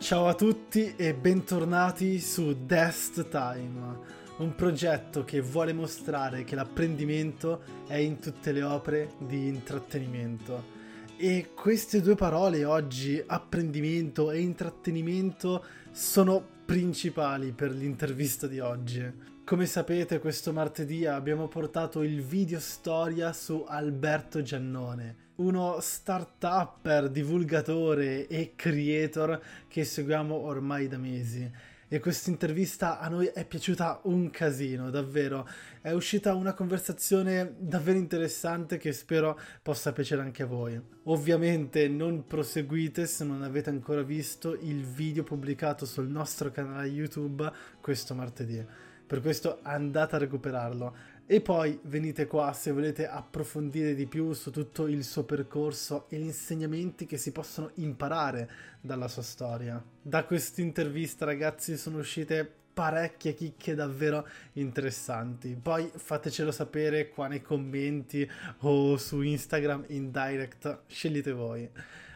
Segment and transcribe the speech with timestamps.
[0.00, 3.98] Ciao a tutti e bentornati su Dest Time,
[4.38, 10.78] un progetto che vuole mostrare che l'apprendimento è in tutte le opere di intrattenimento.
[11.18, 19.04] E queste due parole oggi, apprendimento e intrattenimento, sono principali per l'intervista di oggi.
[19.44, 28.26] Come sapete, questo martedì abbiamo portato il video storia su Alberto Giannone, uno start-upper, divulgatore
[28.26, 31.50] e creator che seguiamo ormai da mesi.
[31.92, 35.48] E questa intervista a noi è piaciuta un casino, davvero.
[35.80, 40.80] È uscita una conversazione davvero interessante che spero possa piacere anche a voi.
[41.04, 47.50] Ovviamente non proseguite se non avete ancora visto il video pubblicato sul nostro canale YouTube
[47.80, 48.64] questo martedì.
[49.10, 50.94] Per questo andate a recuperarlo.
[51.32, 56.18] E poi venite qua se volete approfondire di più su tutto il suo percorso e
[56.18, 58.50] gli insegnamenti che si possono imparare
[58.80, 59.80] dalla sua storia.
[60.02, 65.54] Da questa intervista, ragazzi, sono uscite parecchie chicche davvero interessanti.
[65.54, 68.28] Poi fatecelo sapere qua nei commenti
[68.62, 71.70] o su Instagram in direct, scegliete voi.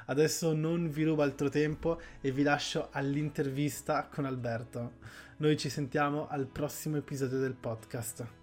[0.06, 4.94] Adesso non vi rubo altro tempo e vi lascio all'intervista con Alberto.
[5.36, 8.42] Noi ci sentiamo al prossimo episodio del podcast.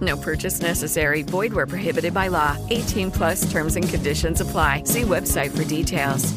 [0.00, 1.22] No purchase necessary.
[1.22, 2.56] Void where prohibited by law.
[2.70, 4.84] 18 plus terms and conditions apply.
[4.86, 6.32] See website for details.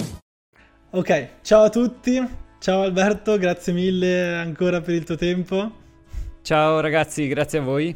[0.91, 2.45] Ok, ciao a tutti.
[2.59, 5.71] Ciao Alberto, grazie mille ancora per il tuo tempo.
[6.41, 7.95] Ciao ragazzi, grazie a voi.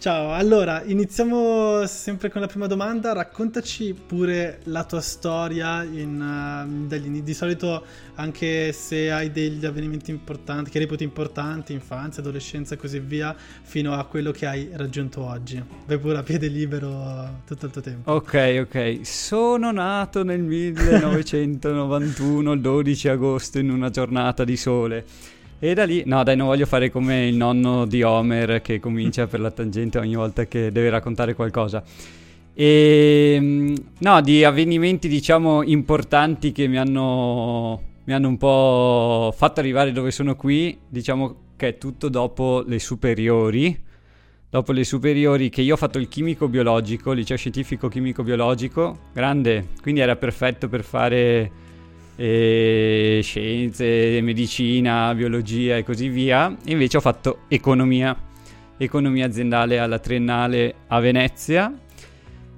[0.00, 3.12] Ciao, allora iniziamo sempre con la prima domanda.
[3.12, 5.82] Raccontaci pure la tua storia.
[5.82, 12.22] In, uh, degli, di solito, anche se hai degli avvenimenti importanti, che reputi importanti, infanzia,
[12.22, 15.60] adolescenza e così via, fino a quello che hai raggiunto oggi.
[15.86, 18.12] Vai pure a piede libero tutto il tuo tempo.
[18.12, 19.00] Ok, ok.
[19.02, 25.04] Sono nato nel 1991, il 12 agosto, in una giornata di sole.
[25.60, 29.26] E da lì, no dai, non voglio fare come il nonno di Homer che comincia
[29.26, 31.82] per la tangente ogni volta che deve raccontare qualcosa.
[32.54, 39.58] E mm, no, di avvenimenti diciamo importanti che mi hanno, mi hanno un po' fatto
[39.58, 43.86] arrivare dove sono qui, diciamo che è tutto dopo le superiori.
[44.50, 49.70] Dopo le superiori che io ho fatto il chimico biologico, liceo scientifico chimico biologico, grande,
[49.82, 51.50] quindi era perfetto per fare
[52.20, 56.52] e scienze, medicina, biologia e così via.
[56.64, 58.16] Invece ho fatto economia,
[58.76, 61.72] economia aziendale alla triennale a Venezia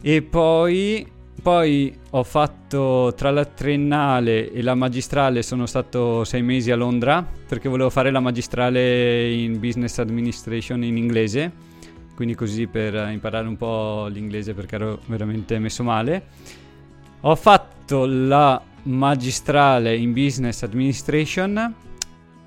[0.00, 1.06] e poi,
[1.42, 7.22] poi ho fatto tra la triennale e la magistrale sono stato sei mesi a Londra
[7.46, 11.52] perché volevo fare la magistrale in business administration in inglese,
[12.14, 16.24] quindi così per imparare un po' l'inglese perché ero veramente messo male.
[17.20, 21.74] Ho fatto la magistrale in business administration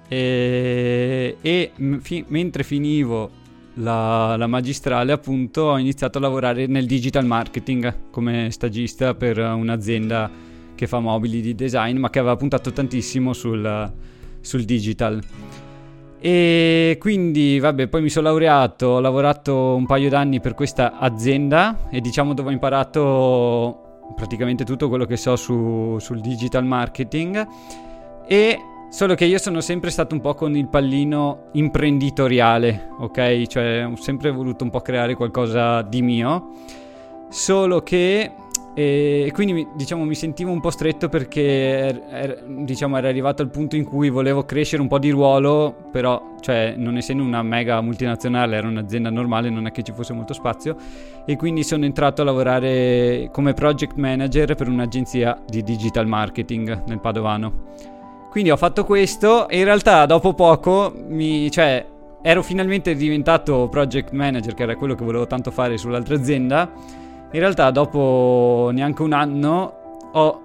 [0.07, 1.71] e, e
[2.01, 3.41] fi, mentre finivo
[3.75, 10.29] la, la, magistrale appunto ho iniziato a lavorare nel digital marketing come stagista per un'azienda
[10.75, 13.91] che fa mobili di design ma che aveva puntato tantissimo sul,
[14.41, 15.21] sul digital.
[16.19, 21.89] E quindi vabbè poi mi sono laureato ho lavorato un paio d'anni per questa azienda
[21.89, 23.82] e diciamo dove ho imparato
[24.15, 27.47] praticamente tutto quello che so su, sul digital marketing
[28.25, 28.59] e
[28.89, 33.47] solo che io sono sempre stato un po' con il pallino imprenditoriale, ok?
[33.47, 36.51] Cioè ho sempre voluto un po' creare qualcosa di mio,
[37.29, 38.31] solo che
[38.75, 43.49] e quindi diciamo mi sentivo un po' stretto perché er, er, diciamo era arrivato al
[43.49, 47.79] punto in cui volevo crescere un po' di ruolo, però cioè non essendo una mega
[47.81, 50.75] multinazionale, era un'azienda normale, non è che ci fosse molto spazio
[51.25, 56.99] e quindi sono entrato a lavorare come project manager per un'agenzia di digital marketing nel
[56.99, 57.91] Padovano.
[58.31, 61.85] Quindi ho fatto questo e in realtà dopo poco mi, cioè,
[62.23, 67.01] ero finalmente diventato project manager, che era quello che volevo tanto fare sull'altra azienda.
[67.33, 70.41] In realtà dopo neanche un anno ho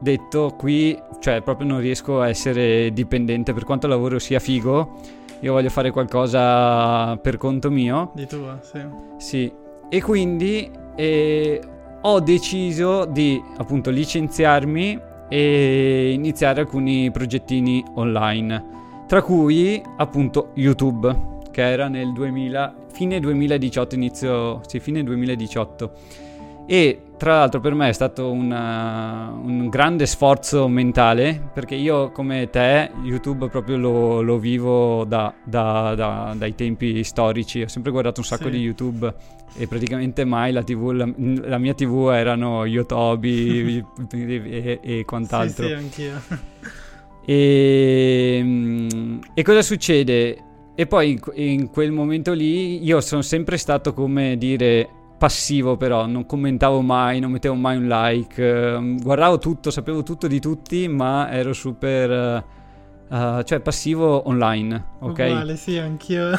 [0.00, 4.98] detto qui, cioè proprio non riesco a essere dipendente per quanto il lavoro sia figo.
[5.38, 8.10] Io voglio fare qualcosa per conto mio.
[8.14, 8.80] Di tuo, sì.
[9.18, 9.52] Sì,
[9.88, 11.60] e quindi eh,
[12.00, 18.64] ho deciso di appunto licenziarmi e iniziare alcuni progettini online,
[19.06, 25.92] tra cui appunto YouTube, che era nel 2000, fine 2018, inizio, sì, fine 2018.
[26.66, 32.50] E tra l'altro per me è stato una, un grande sforzo mentale perché io come
[32.50, 38.18] te YouTube proprio lo, lo vivo da, da, da, dai tempi storici, ho sempre guardato
[38.18, 38.50] un sacco sì.
[38.50, 39.14] di YouTube
[39.56, 41.08] e praticamente mai la, TV, la,
[41.48, 45.64] la mia TV erano Yotobi e, e, quant'altro.
[45.64, 46.22] Sì, sì, anch'io.
[47.24, 48.44] E,
[49.32, 50.44] e cosa succede?
[50.74, 54.88] E poi in, in quel momento lì io sono sempre stato come dire
[55.22, 60.26] passivo però, non commentavo mai, non mettevo mai un like, uh, guardavo tutto, sapevo tutto
[60.26, 62.44] di tutti, ma ero super...
[63.08, 65.10] Uh, cioè passivo online, ok?
[65.10, 66.32] Uguale, sì, anch'io.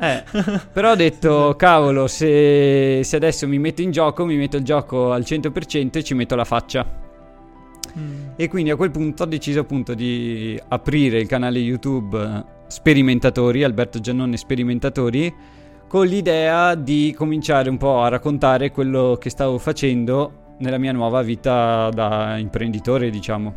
[0.00, 0.24] eh,
[0.72, 5.12] però ho detto, cavolo, se, se, adesso mi metto in gioco, mi metto il gioco
[5.12, 6.86] al 100% e ci metto la faccia.
[7.98, 8.28] Mm.
[8.36, 13.98] E quindi a quel punto ho deciso appunto di aprire il canale YouTube Sperimentatori, Alberto
[13.98, 15.34] Giannone Sperimentatori,
[15.90, 21.20] con l'idea di cominciare un po' a raccontare quello che stavo facendo nella mia nuova
[21.20, 23.54] vita da imprenditore, diciamo.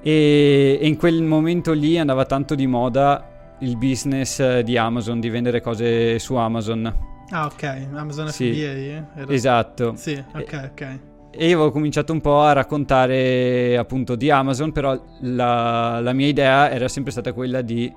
[0.00, 5.28] E, e in quel momento lì andava tanto di moda il business di Amazon, di
[5.28, 6.86] vendere cose su Amazon.
[7.28, 9.20] Ah, ok, Amazon sì, FBA.
[9.20, 9.30] Era...
[9.30, 9.92] Esatto.
[9.94, 10.98] Sì, ok, ok.
[11.32, 16.28] E io avevo cominciato un po' a raccontare appunto di Amazon, però la, la mia
[16.28, 17.92] idea era sempre stata quella di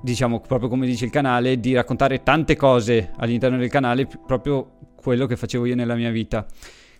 [0.00, 5.26] diciamo proprio come dice il canale, di raccontare tante cose all'interno del canale, proprio quello
[5.26, 6.46] che facevo io nella mia vita.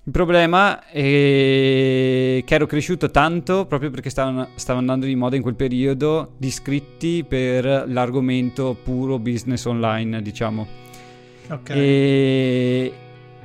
[0.02, 5.42] Il problema è che ero cresciuto tanto proprio perché stavano, stava andando di moda in
[5.42, 10.66] quel periodo di iscritti per l'argomento puro business online, diciamo.
[11.50, 11.70] Ok.
[11.70, 12.92] E,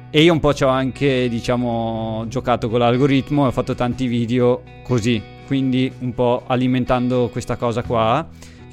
[0.09, 4.07] e io un po' ci ho anche, diciamo, giocato con l'algoritmo e ho fatto tanti
[4.07, 8.25] video così, quindi un po' alimentando questa cosa qua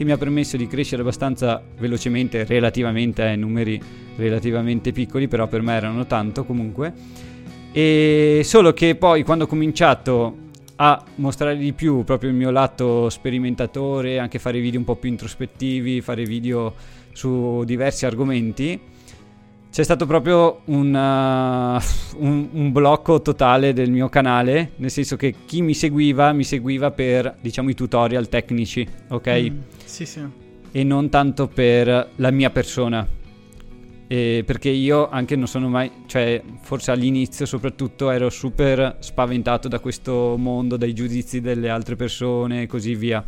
[0.03, 3.81] che mi ha permesso di crescere abbastanza velocemente, relativamente ai numeri
[4.17, 6.93] relativamente piccoli, però per me erano tanto comunque.
[7.73, 10.37] E solo che poi quando ho cominciato
[10.77, 15.09] a mostrare di più proprio il mio lato sperimentatore, anche fare video un po' più
[15.09, 16.75] introspettivi, fare video
[17.13, 18.79] su diversi argomenti,
[19.73, 25.35] c'è stato proprio un, uh, un, un, blocco totale del mio canale, nel senso che
[25.47, 29.51] chi mi seguiva mi seguiva per, diciamo, i tutorial tecnici, ok?
[29.51, 30.21] Mm, sì, sì.
[30.71, 33.09] E non tanto per la mia persona.
[34.07, 39.79] E perché io anche non sono mai, cioè forse all'inizio soprattutto ero super spaventato da
[39.79, 43.25] questo mondo, dai giudizi delle altre persone e così via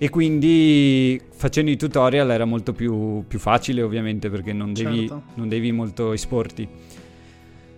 [0.00, 5.22] e quindi facendo i tutorial era molto più, più facile ovviamente perché non devi, certo.
[5.34, 6.68] non devi, molto esporti.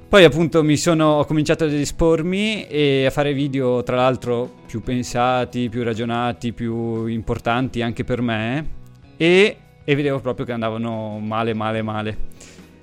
[0.07, 4.83] Poi appunto mi sono, ho cominciato ad espormi e a fare video tra l'altro più
[4.83, 8.69] pensati, più ragionati, più importanti anche per me
[9.17, 12.19] e, e vedevo proprio che andavano male, male, male.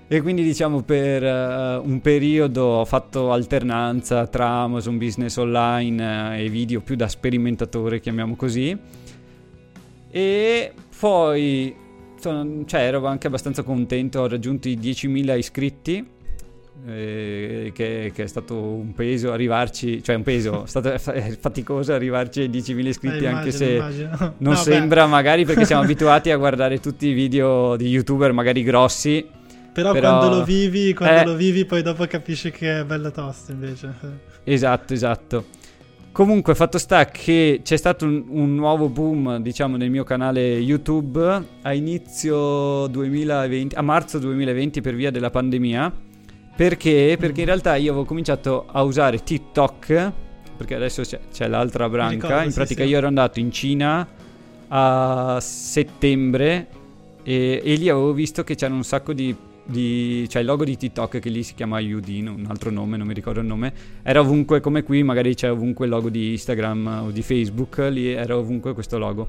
[0.08, 6.39] E quindi diciamo per uh, un periodo ho fatto alternanza tra Amazon Business Online uh,
[6.39, 8.97] e video più da sperimentatore, chiamiamo così
[10.09, 11.75] e poi
[12.19, 16.15] sono, cioè, ero anche abbastanza contento, ho raggiunto i 10.000 iscritti.
[16.85, 20.95] Eh, che, che, è stato un peso arrivarci, cioè un peso, è stato
[21.39, 24.09] faticoso arrivarci ai 10.000 iscritti, eh, immagino, anche se immagino.
[24.37, 25.09] non no, sembra beh.
[25.09, 29.25] magari perché siamo abituati a guardare tutti i video di youtuber magari grossi.
[29.73, 33.11] Però, però quando lo vivi, quando eh, lo vivi, poi dopo capisci che è bello
[33.11, 33.93] tosto invece.
[34.43, 35.45] Esatto, esatto.
[36.17, 41.43] Comunque, fatto sta che c'è stato un, un, nuovo boom, diciamo, nel mio canale YouTube
[41.62, 45.93] a inizio 2020, a marzo 2020 per via della pandemia.
[46.55, 47.17] Perché?
[47.19, 50.12] Perché in realtà io avevo cominciato a usare TikTok,
[50.57, 52.25] perché adesso c'è, c'è l'altra branca.
[52.25, 54.07] Ricordo, in pratica sì, io ero andato in Cina
[54.69, 56.67] a settembre
[57.21, 59.36] e, e lì avevo visto che c'erano un sacco di
[59.67, 63.07] di, cioè il logo di TikTok che lì si chiama UD, un altro nome, non
[63.07, 67.03] mi ricordo il nome, era ovunque come qui, magari c'è ovunque il logo di Instagram
[67.05, 69.27] o di Facebook, lì era ovunque questo logo.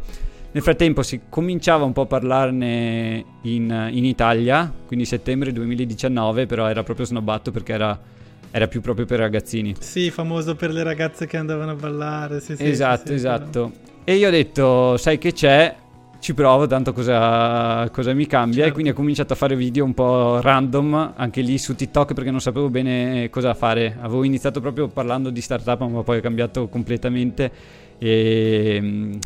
[0.51, 6.67] Nel frattempo si cominciava un po' a parlarne in, in Italia, quindi settembre 2019, però
[6.69, 8.17] era proprio snobbato perché era
[8.51, 9.75] era più proprio per ragazzini.
[9.79, 12.41] Sì, famoso per le ragazze che andavano a ballare.
[12.41, 13.73] Sì, sì, esatto, sì, esatto.
[14.05, 15.75] E io ho detto, sai che c'è?
[16.21, 18.57] Ci provo, tanto cosa, cosa mi cambia.
[18.57, 18.71] Certo.
[18.71, 22.31] E quindi ho cominciato a fare video un po' random, anche lì su TikTok, perché
[22.31, 23.97] non sapevo bene cosa fare.
[24.01, 27.51] Avevo iniziato proprio parlando di startup, ma poi ho cambiato completamente.
[27.99, 29.19] E,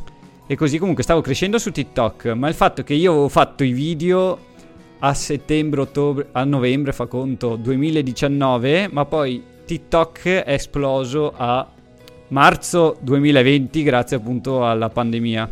[0.46, 2.26] e così comunque stavo crescendo su TikTok.
[2.26, 4.50] Ma il fatto che io avevo fatto i video
[4.98, 11.66] a settembre, ottobre, a novembre, fa conto, 2019, ma poi TikTok è esploso a
[12.28, 15.50] marzo 2020 grazie appunto alla pandemia.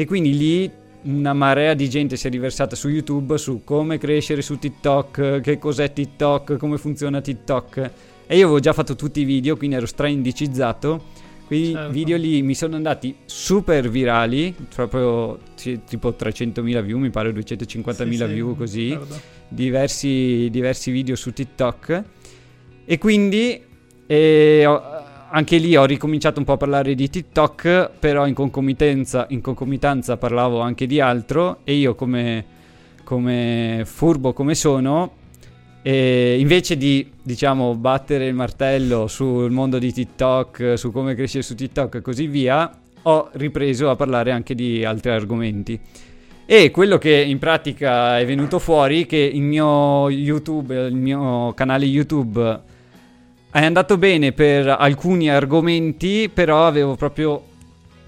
[0.00, 0.70] E quindi lì
[1.02, 5.58] una marea di gente si è riversata su YouTube su come crescere su TikTok, che
[5.58, 7.90] cos'è TikTok, come funziona TikTok.
[8.28, 11.02] E io avevo già fatto tutti i video, quindi ero straindicizzato.
[11.48, 11.90] Quei Certo.
[11.90, 17.94] video lì mi sono andati super virali, proprio sì, tipo 300.000 view, mi pare 250.000
[18.06, 19.20] Sì, sì, view così guarda.
[19.48, 22.02] diversi, diversi video su TikTok
[22.84, 23.60] e quindi
[24.06, 24.82] eh, ho-
[25.30, 30.16] anche lì ho ricominciato un po' a parlare di TikTok, però in concomitanza, in concomitanza
[30.16, 32.44] parlavo anche di altro e io come,
[33.04, 35.12] come furbo come sono,
[35.82, 41.96] invece di diciamo battere il martello sul mondo di TikTok, su come crescere su TikTok
[41.96, 42.70] e così via,
[43.02, 45.80] ho ripreso a parlare anche di altri argomenti.
[46.44, 51.84] E quello che in pratica è venuto fuori che il mio YouTube, il mio canale
[51.84, 52.67] YouTube
[53.60, 57.42] è andato bene per alcuni argomenti, però avevo proprio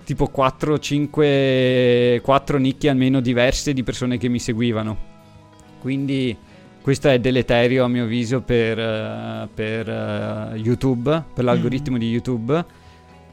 [0.05, 5.09] tipo 4 5 4 nicchie almeno diverse di persone che mi seguivano.
[5.81, 6.37] Quindi
[6.83, 12.65] questo è deleterio a mio avviso per, eh, per, eh, YouTube, per l'algoritmo di YouTube.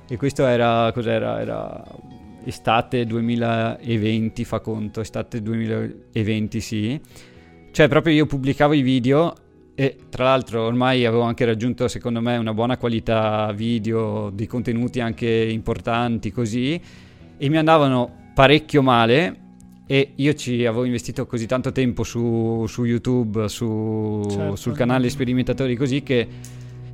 [0.08, 1.40] E questo era cos'era?
[1.42, 1.84] Era
[2.44, 7.02] estate 2020, fa conto, estate 2020, sì.
[7.72, 9.34] Cioè, proprio io pubblicavo i video
[9.80, 15.00] e tra l'altro ormai avevo anche raggiunto, secondo me, una buona qualità video, dei contenuti
[15.00, 16.82] anche importanti, così,
[17.38, 19.38] e mi andavano parecchio male.
[19.86, 24.56] E io ci avevo investito così tanto tempo su, su YouTube, su- Certo.
[24.56, 26.28] sul canale Sperimentatori, così che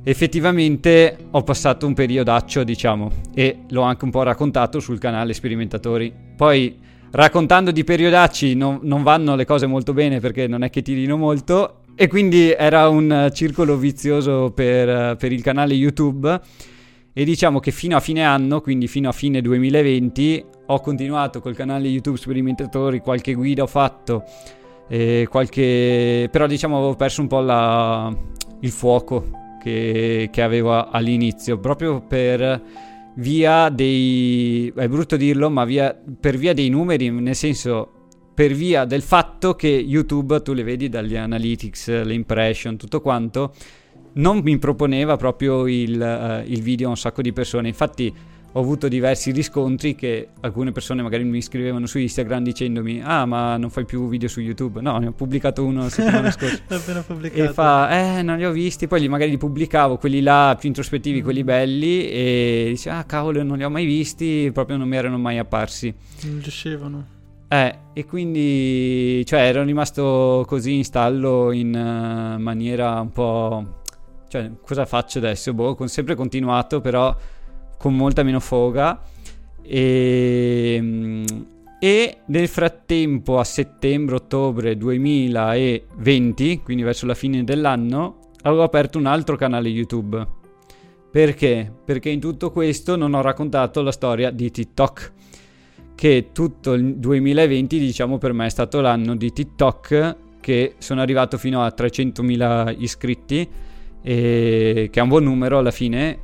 [0.02, 6.12] effettivamente ho passato un periodaccio, diciamo, e l'ho anche un po' raccontato sul canale Sperimentatori.
[6.36, 6.76] Poi
[7.12, 11.16] raccontando di periodacci non, non vanno le cose molto bene perché non è che tirino
[11.16, 16.40] molto e quindi era un circolo vizioso per, per il canale YouTube.
[17.16, 21.54] E diciamo che fino a fine anno, quindi fino a fine 2020, ho continuato col
[21.54, 24.24] canale YouTube Sperimentatori, qualche guida ho fatto,
[25.28, 26.28] qualche...
[26.32, 28.12] però diciamo avevo perso un po' la-
[28.60, 29.30] il fuoco
[29.62, 32.60] che, che avevo all'inizio, proprio per
[33.14, 34.72] via dei...
[34.74, 38.03] è brutto dirlo, ma via, per via dei numeri, nel senso
[38.34, 43.54] per via del fatto che YouTube, tu le vedi dagli analytics, le impression, tutto quanto,
[44.14, 47.68] non mi proponeva proprio il, eh, il video a un sacco di persone.
[47.68, 48.12] Infatti
[48.56, 53.56] ho avuto diversi riscontri che alcune persone magari mi scrivevano su Instagram dicendomi ah ma
[53.56, 54.80] non fai più video su YouTube.
[54.80, 56.60] No, ne ho pubblicato uno la settimana scorsa.
[56.68, 57.42] L'ho appena pubblicato.
[57.42, 58.86] E fa, eh, non li ho visti.
[58.88, 62.08] Poi magari li pubblicavo, quelli là più introspettivi, quelli belli.
[62.08, 64.50] E dice, ah, cavolo, non li ho mai visti.
[64.52, 65.94] Proprio non mi erano mai apparsi.
[66.22, 67.13] Non riuscivano.
[67.54, 73.82] Eh, e quindi, cioè, ero rimasto così in stallo in eh, maniera un po'.
[74.26, 75.54] Cioè, cosa faccio adesso?
[75.54, 77.16] Boh, con, sempre continuato, però
[77.78, 79.00] con molta meno foga.
[79.62, 81.24] E, mm,
[81.78, 89.36] e nel frattempo, a settembre-ottobre 2020, quindi verso la fine dell'anno, avevo aperto un altro
[89.36, 90.26] canale YouTube.
[91.08, 91.72] Perché?
[91.84, 95.12] Perché in tutto questo non ho raccontato la storia di TikTok
[95.94, 101.38] che tutto il 2020 diciamo per me è stato l'anno di TikTok che sono arrivato
[101.38, 103.48] fino a 300.000 iscritti
[104.02, 106.18] che è un buon numero alla fine.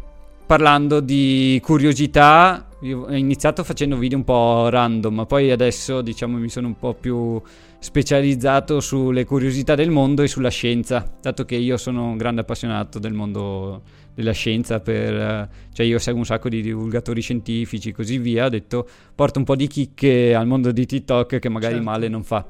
[0.44, 6.38] Parlando di curiosità io ho iniziato facendo video un po' random ma poi adesso diciamo
[6.38, 7.40] mi sono un po' più
[7.78, 12.98] specializzato sulle curiosità del mondo e sulla scienza dato che io sono un grande appassionato
[12.98, 13.82] del mondo
[14.14, 18.46] della scienza per eh, cioè io seguo un sacco di divulgatori scientifici e così via
[18.46, 21.88] ho detto porto un po' di chicche al mondo di TikTok che magari Certo.
[21.88, 22.46] male non fa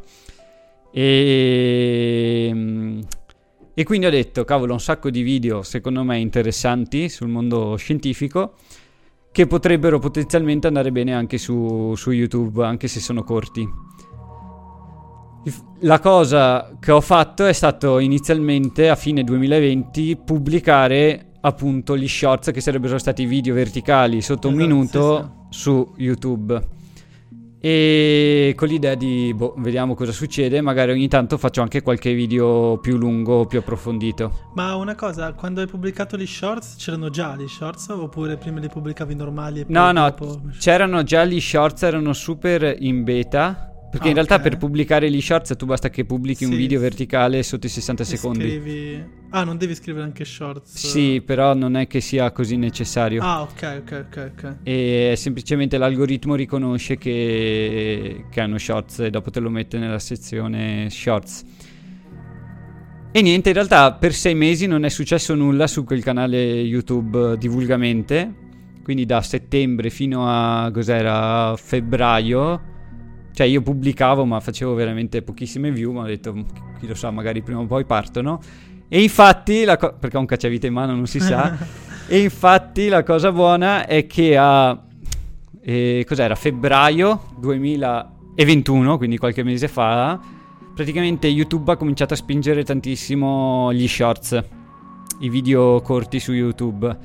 [0.92, 3.00] e, mm,
[3.74, 8.54] e quindi ho detto cavolo un sacco di video secondo me interessanti sul mondo scientifico
[9.32, 13.68] che potrebbero potenzialmente andare bene anche su, su YouTube anche se sono corti
[15.80, 22.50] la cosa che ho fatto è stato inizialmente a fine 2020 pubblicare appunto gli shorts
[22.50, 26.78] che sarebbero stati video verticali sotto un Esatto, minuto su YouTube.
[27.62, 32.78] E con l'idea di, boh, vediamo cosa succede, magari ogni tanto faccio anche qualche video
[32.78, 34.50] più lungo, più approfondito.
[34.54, 38.68] Ma una cosa, quando hai pubblicato gli shorts, c'erano già gli shorts oppure prima li
[38.68, 40.40] pubblicavi normali No, no, dopo...
[40.58, 43.69] c'erano già gli shorts, erano super in beta.
[43.90, 44.42] Perché Ah, in realtà ok.
[44.42, 46.56] per pubblicare gli shorts tu basta che pubblichi un Sì.
[46.56, 48.48] video verticale sotto i 60 e secondi.
[48.48, 50.76] scrivi- Ah, non devi scrivere anche shorts?
[50.76, 53.20] Sì, però non è che sia così necessario.
[53.22, 54.56] Ah, ok, ok, ok, ok.
[54.62, 60.88] E semplicemente l'algoritmo riconosce che, che hanno shorts e dopo te lo mette nella sezione
[60.90, 61.44] shorts.
[63.12, 67.32] E niente, in realtà per sei mesi non è successo nulla su quel canale YouTube
[67.32, 68.34] eh, divulgamente.
[68.84, 72.68] Quindi da settembre fino a cos'era febbraio.
[73.32, 76.32] Cioè io pubblicavo ma facevo veramente pochissime view, ma ho detto
[76.78, 78.40] chi lo sa, magari prima o poi partono.
[78.88, 81.56] E infatti, co- perché ho un cacciavite in mano non si sa.
[82.08, 84.88] e infatti la cosa buona è che a
[85.62, 86.34] eh, cos'era?
[86.34, 90.18] Febbraio 2021, quindi qualche mese fa,
[90.74, 94.42] praticamente YouTube ha cominciato a spingere tantissimo gli shorts,
[95.20, 96.96] i video corti su YouTube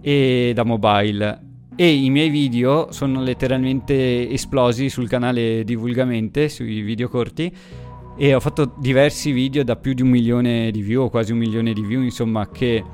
[0.00, 1.49] e da mobile.
[1.76, 7.50] E i miei video sono letteralmente esplosi sul canale divulgamente, sui video corti.
[8.18, 11.38] E ho fatto diversi video da più di un milione di view, o quasi un
[11.38, 12.84] milione di view, insomma, che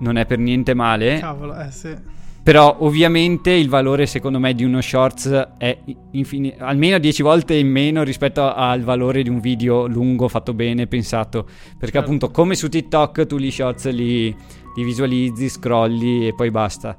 [0.00, 1.18] non è per niente male.
[1.20, 1.94] Cavolo, eh sì.
[2.42, 5.78] Però ovviamente il valore secondo me di uno shorts è
[6.10, 10.86] infini- almeno 10 volte in meno rispetto al valore di un video lungo, fatto bene,
[10.86, 11.44] pensato.
[11.44, 11.98] Perché Certo.
[12.00, 14.24] appunto come su TikTok tu gli shorts li,
[14.76, 16.98] li visualizzi, scrolli e poi basta.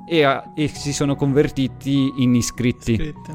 [0.11, 2.91] e, ha- e si sono convertiti in iscritti.
[2.91, 3.31] Iscritti.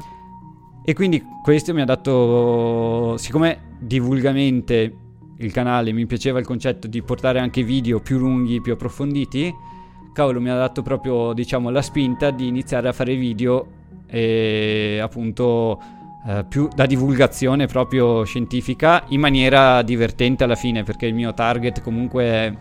[0.85, 4.95] E quindi questo mi ha dato, siccome divulgamente
[5.39, 9.51] il canale mi piaceva il concetto di portare anche video più lunghi, più approfonditi,
[10.13, 13.67] cavolo mi ha dato proprio diciamo la spinta di iniziare a fare video
[14.05, 15.81] e appunto
[16.27, 21.81] eh, più da divulgazione proprio scientifica in maniera divertente alla fine perché il mio target
[21.81, 22.53] comunque è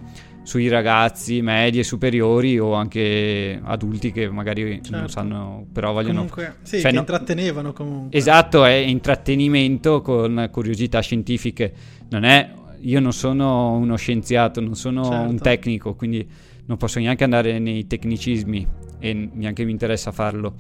[0.47, 5.09] sui ragazzi medie superiori o anche adulti che magari non Certo.
[5.09, 8.17] sanno però vogliono Comunque, sì, cioè, che no- intrattenevano comunque.
[8.17, 11.73] Esatto, è intrattenimento con curiosità scientifiche.
[12.11, 15.29] Non è, io non sono uno scienziato, non sono Certo.
[15.31, 16.25] un tecnico, quindi
[16.67, 18.67] non posso neanche andare nei tecnicismi
[19.01, 20.55] e neanche mi interessa farlo.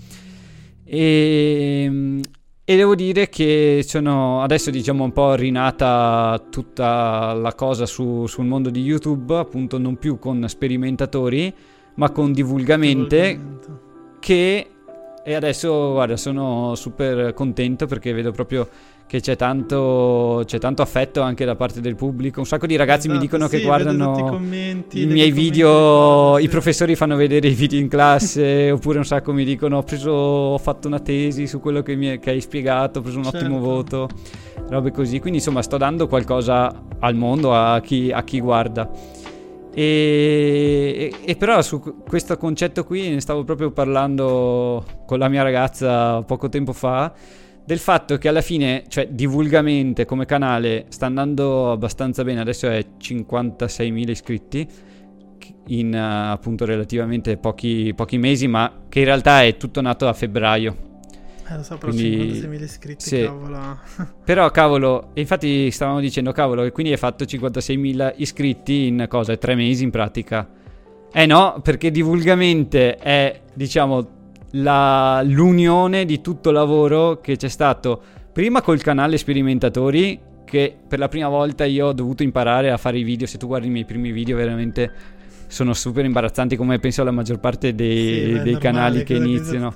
[0.85, 2.20] E,
[2.68, 8.44] e devo dire che sono adesso diciamo un po' rinata tutta la cosa su- sul
[8.44, 11.55] mondo di YouTube, appunto non più con sperimentatori,
[11.94, 13.40] ma con divulgamente
[14.18, 14.70] che
[15.22, 18.68] e adesso guarda sono super contento perché vedo proprio
[19.07, 22.40] che c'è tanto, c'è tanto affetto anche da parte del pubblico.
[22.40, 26.38] Un sacco di ragazzi mi Esatto, dicono che sì, i guardano commenti, i miei video
[26.38, 30.11] i professori fanno vedere i video in classe oppure un sacco mi dicono ho preso
[30.11, 33.27] ho fatto una tesi su quello che, mi è- che hai spiegato ho preso un
[33.27, 33.59] ottimo Certo.
[33.61, 34.09] voto.
[34.69, 35.21] Robe così.
[35.21, 38.90] Quindi insomma sto dando qualcosa al mondo a chi, a chi guarda.
[39.73, 45.42] E, e- e però su questo concetto qui ne stavo proprio parlando con la mia
[45.42, 47.12] ragazza poco tempo fa
[47.66, 52.85] del fatto che alla fine, cioè divulgamente come canale, sta andando abbastanza bene, adesso è
[52.98, 54.68] 56.000 iscritti
[55.68, 60.12] in eh, appunto relativamente pochi, pochi mesi, ma che in realtà è tutto nato a
[60.12, 60.85] febbraio.
[61.48, 63.22] Eh, lo so, però Quindi- 56.000 iscritti, sì.
[63.22, 63.79] cavolo.
[64.24, 69.37] Però cavolo, infatti stavamo dicendo cavolo, e quindi hai fatto 56.000 iscritti in cosa?
[69.37, 70.48] Tre mesi in pratica.
[71.12, 74.15] Eh no, perché divulgamente è, diciamo,
[74.52, 78.00] la- l'unione di tutto lavoro che c'è stato
[78.32, 82.98] prima col canale Sperimentatori, che per la prima volta io ho dovuto imparare a fare
[82.98, 83.26] i video.
[83.26, 84.92] Se tu guardi i miei primi video, veramente
[85.48, 89.72] sono super imbarazzanti, come penso la maggior parte dei, Sì, dei normale, canali che iniziano.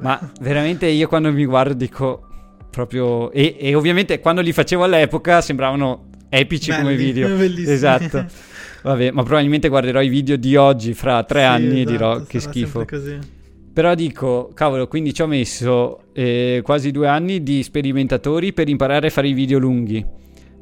[0.00, 2.26] Ma veramente io quando mi guardo dico
[2.70, 3.30] proprio...
[3.32, 7.28] E, e ovviamente quando li facevo all'epoca sembravano epici come Belli, video.
[7.36, 7.72] bellissimi.
[7.72, 8.24] Esatto.
[8.82, 12.22] Vabbè, ma probabilmente guarderò i video di oggi fra tre Sì, anni e esatto, dirò
[12.24, 12.84] che sarà schifo.
[12.84, 13.18] così.
[13.72, 19.06] Però dico, cavolo, quindi ci ho messo eh, quasi due anni di sperimentatori per imparare
[19.06, 20.04] a fare i video lunghi.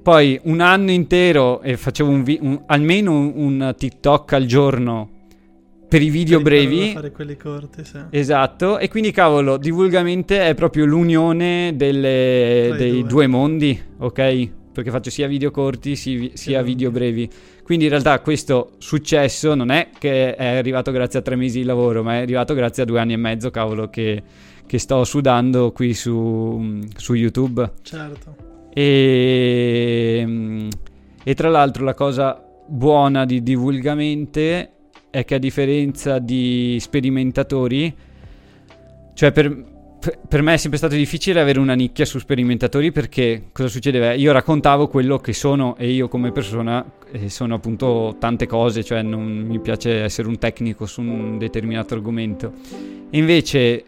[0.03, 5.11] Poi un anno intero e facevo un vi- un- almeno un, un TikTok al giorno
[5.89, 6.93] per i video Per brevi.
[6.93, 7.99] fare quelli corti, sì.
[8.11, 13.09] Esatto, e quindi cavolo, divulgamente è proprio l'unione delle- dei due.
[13.09, 14.49] due mondi, ok?
[14.73, 17.29] Perché faccio sia video corti si- sia video brevi.
[17.69, 21.67] Quindi in realtà questo successo non è che è arrivato grazie a tre mesi di
[21.67, 24.23] lavoro, ma è arrivato grazie a due anni e mezzo, cavolo, che,
[24.65, 27.71] che sto sudando qui su, su YouTube.
[27.83, 28.37] Certo.
[28.73, 30.67] E,
[31.23, 34.71] e tra l'altro la cosa buona di divulgamente
[35.11, 37.95] è che a differenza di sperimentatori,
[39.13, 39.65] cioè per,
[40.29, 44.13] per- me è sempre stato difficile avere una nicchia su sperimentatori perché cosa succedeva?
[44.13, 49.03] Io raccontavo quello che sono e io come persona eh, sono appunto tante cose, cioè
[49.03, 52.53] non mi piace essere un tecnico su un determinato argomento.
[53.11, 53.85] E invece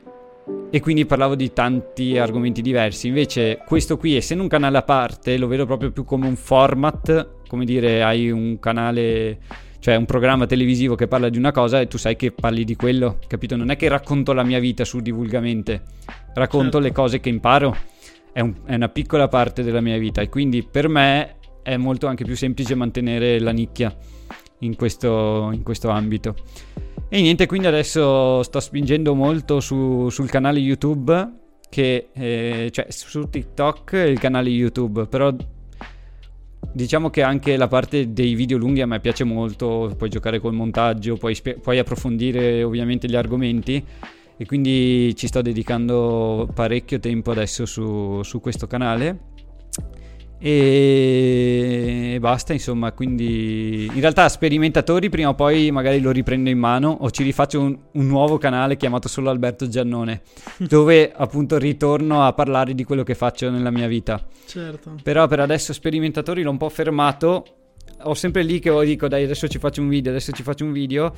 [0.70, 3.08] e quindi parlavo di tanti argomenti diversi.
[3.08, 7.28] Invece, questo qui, essendo un canale a parte, lo vedo proprio più come un format,
[7.48, 9.38] come dire, hai un canale,
[9.80, 12.76] cioè un programma televisivo che parla di una cosa e tu sai che parli di
[12.76, 13.56] quello, capito?
[13.56, 15.82] Non è che racconto la mia vita su divulgamente,
[16.34, 16.78] racconto Certo.
[16.80, 17.76] le cose che imparo.
[18.32, 22.06] È, un- è una piccola parte della mia vita e quindi per me è molto
[22.06, 23.94] anche più semplice mantenere la nicchia
[24.60, 26.36] in questo, in questo ambito.
[27.08, 31.38] E niente, quindi adesso sto spingendo molto su- sul canale YouTube,
[31.68, 35.34] che, eh, cioè su TikTok e il canale YouTube, però
[36.72, 40.54] diciamo che anche la parte dei video lunghi a me piace molto, puoi giocare col
[40.54, 43.84] montaggio, puoi, spie- puoi approfondire ovviamente gli argomenti
[44.36, 49.28] e quindi ci sto dedicando parecchio tempo adesso su, su questo canale.
[50.42, 56.96] E basta, insomma, quindi in realtà sperimentatori prima o poi magari lo riprendo in mano
[57.00, 60.22] o ci rifaccio un, un nuovo canale chiamato solo Alberto Giannone,
[60.56, 64.24] dove appunto ritorno a parlare di quello che faccio nella mia vita.
[64.46, 64.94] Certo.
[65.02, 67.44] Però per adesso sperimentatori l'ho un po' fermato.
[68.02, 70.72] Ho sempre lì che dico dai adesso ci faccio un video, adesso ci faccio un
[70.72, 71.12] video,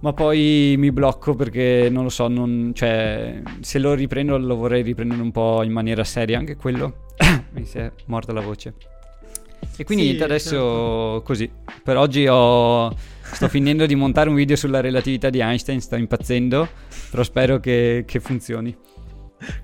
[0.00, 4.82] ma poi mi blocco perché non lo so, non, cioè, se lo riprendo lo vorrei
[4.82, 7.06] riprendere un po' in maniera seria anche quello.
[7.52, 8.74] mi si è morta la voce.
[9.76, 11.22] E quindi Sì, adesso certo.
[11.24, 11.50] così.
[11.82, 12.94] Per oggi ho...
[13.22, 16.68] sto finendo di montare un video sulla relatività di Einstein, sto impazzendo,
[17.10, 18.76] però spero che, che funzioni.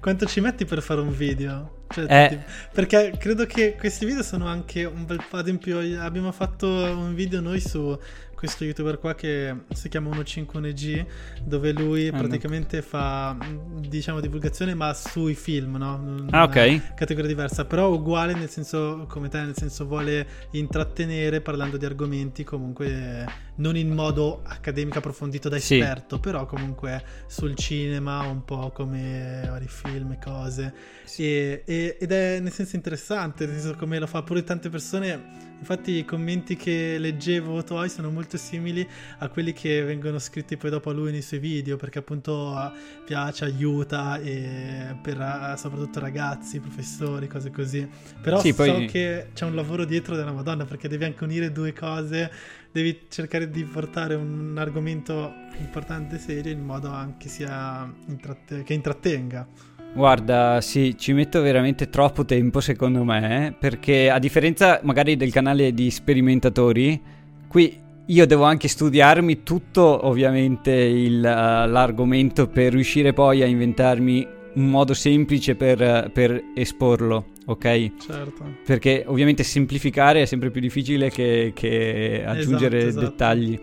[0.01, 1.76] Quanto ci metti per fare un video?
[1.89, 2.41] Cioè, Eh.
[2.73, 7.15] perché credo che questi video sono anche un bel po' ad esempio abbiamo fatto un
[7.15, 7.97] video noi su
[8.37, 11.07] questo youtuber qua che si chiama 151G
[11.43, 12.19] dove lui no.
[12.19, 13.35] praticamente fa
[13.81, 15.95] diciamo divulgazione ma sui film no?
[15.97, 16.95] Una Ah, ok.
[16.95, 22.45] categoria diversa però uguale nel senso come te nel senso vuole intrattenere parlando di argomenti
[22.45, 23.25] comunque
[23.57, 25.79] non in modo accademico approfondito da Sì.
[25.79, 30.75] esperto però comunque sul cinema un po' come vari film e cose
[31.17, 35.46] e, e- ed è nel senso interessante nel senso come lo fa pure tante persone
[35.59, 38.87] infatti i commenti che leggevo tuoi sono molto simili
[39.19, 42.71] a quelli che vengono scritti poi dopo a lui nei suoi video perché appunto eh,
[43.05, 47.89] piace aiuta e per eh, soprattutto ragazzi professori cose così.
[48.21, 51.51] Però Sì, so poi- che c'è un lavoro dietro della madonna perché devi anche unire
[51.53, 52.31] due cose
[52.71, 58.75] devi cercare di portare un argomento importante e serio in modo anche sia intratte- che
[58.75, 59.49] intrattenga
[59.97, 65.73] Guarda, sì, ci metto veramente troppo tempo secondo me, perché a differenza magari del canale
[65.73, 67.01] di sperimentatori,
[67.49, 74.29] qui io devo anche studiarmi tutto ovviamente il, eh, l'argomento per riuscire poi a inventarmi
[74.57, 77.93] un modo semplice per, per esporlo, ok?
[77.99, 83.07] certo Perché ovviamente semplificare è sempre più difficile che, che aggiungere Esatto, esatto.
[83.07, 83.61] dettagli.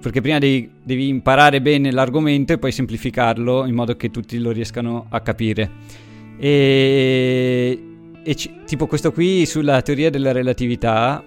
[0.00, 4.50] Perché prima devi, devi imparare bene l'argomento e poi semplificarlo in modo che tutti lo
[4.50, 5.70] riescano a capire.
[6.38, 7.80] E,
[8.22, 11.24] e ci- tipo questo qui sulla teoria della relatività,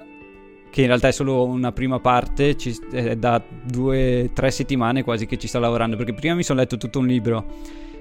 [0.69, 5.25] che in realtà è solo una prima parte, ci, è da due tre settimane quasi
[5.25, 5.97] che ci sto lavorando.
[5.97, 7.45] Perché prima mi sono letto tutto un libro,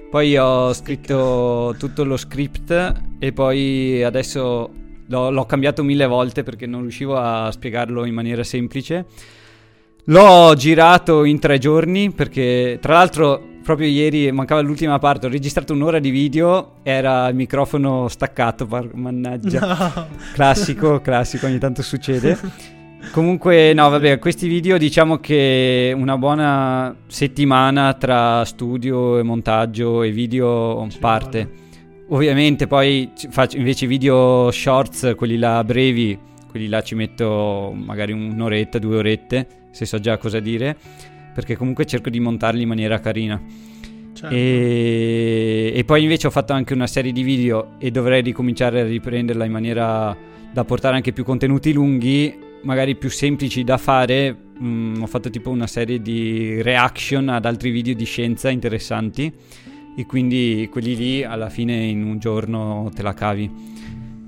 [0.09, 4.69] poi ho scritto tutto lo script e poi adesso
[5.05, 9.05] l'ho, l'ho cambiato mille volte perché non riuscivo a spiegarlo in maniera semplice.
[10.09, 15.73] L'ho girato in tre giorni perché tra l'altro proprio ieri mancava l'ultima parte, ho registrato
[15.73, 20.07] un'ora di video, era il microfono staccato, par- mannaggia.
[20.33, 22.35] no Classico, classico, ogni tanto succede.
[23.11, 30.09] Comunque, no, vabbè, questi video diciamo che una buona settimana tra studio e montaggio e
[30.09, 31.49] video Ci parte.
[32.07, 36.17] Ovviamente poi ci- faccio invece i video shorts, quelli là brevi,
[36.49, 40.75] quelli là ci metto magari un'oretta, due orette, se so già cosa dire,
[41.33, 43.41] perché comunque cerco di montarli in maniera carina.
[44.13, 44.35] certo.
[44.35, 48.83] E, e poi invece ho fatto anche una serie di video e dovrei ricominciare a
[48.83, 50.17] riprenderla in maniera
[50.51, 55.49] da portare anche più contenuti lunghi magari più semplici da fare, mm, ho fatto tipo
[55.49, 59.31] una serie di reaction ad altri video di scienza interessanti
[59.95, 63.77] e quindi quelli lì alla fine in un giorno te la cavi.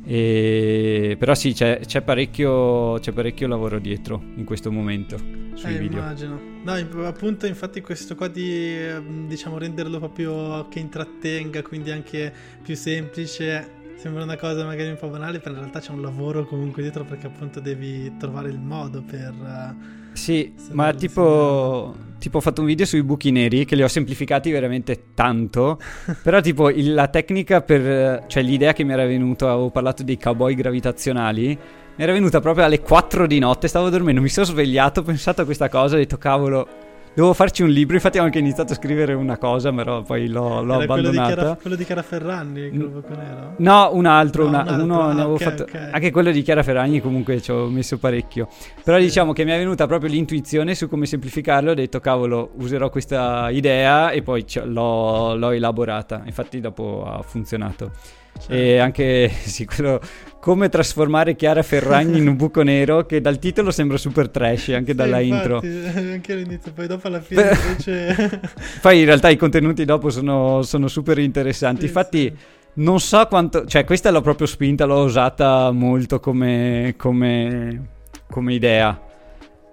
[0.04, 1.16] E...
[1.20, 5.18] Però sì, c'è, c'è, parecchio, c'è parecchio lavoro dietro in questo momento
[5.54, 6.00] sui eh, video.
[6.00, 6.40] Immagino.
[6.64, 6.74] No,
[7.06, 13.80] appunto, infatti, questo qua di diciamo renderlo proprio che intrattenga, quindi anche più semplice.
[13.96, 17.04] Sembra una cosa magari un po' banale, però in realtà c'è un lavoro comunque dietro
[17.04, 20.00] perché appunto devi trovare il modo per.
[20.14, 24.52] Sì, ma tipo, tipo, ho fatto un video sui buchi neri che li ho semplificati
[24.52, 25.80] veramente tanto.
[26.22, 28.26] però tipo il, la tecnica per...
[28.28, 31.48] cioè l'idea che mi era venuta, avevo parlato dei cowboy gravitazionali,
[31.96, 35.42] mi era venuta proprio alle 4 di notte, stavo dormendo, mi sono svegliato, ho pensato
[35.42, 36.68] a questa cosa, ho detto cavolo,
[37.14, 40.64] Devo farci un libro, infatti ho anche iniziato a scrivere una cosa, però poi l'ho,
[40.64, 40.96] l'ho abbandonata.
[40.96, 43.54] Quello di, Chiara, quello di Chiara Ferragni, quello nero?
[43.58, 44.84] No, un altro, no, una, un altro.
[44.84, 45.64] uno ah, ne avevo okay, fatto.
[45.64, 45.92] Okay.
[45.92, 48.48] Anche quello di Chiara Ferragni comunque ci ho messo parecchio.
[48.82, 49.04] Però sì.
[49.04, 53.50] diciamo che mi è venuta proprio l'intuizione su come semplificarlo, ho detto cavolo, userò questa
[53.50, 56.22] idea e poi l'ho, l'ho elaborata.
[56.26, 57.92] Infatti dopo ha funzionato.
[58.38, 58.54] Certo.
[58.54, 60.00] E anche sì, quello
[60.40, 64.92] come trasformare Chiara Ferragni in un buco nero che dal titolo sembra super trash anche
[64.92, 68.42] sì, dalla infatti, intro anche all'inizio poi dopo alla fine invece
[68.82, 72.34] poi in realtà i contenuti dopo sono, sono super interessanti sì, infatti sì.
[72.76, 77.90] non so quanto cioè questa l'ho proprio spinta l'ho usata molto come, come,
[78.28, 79.00] come idea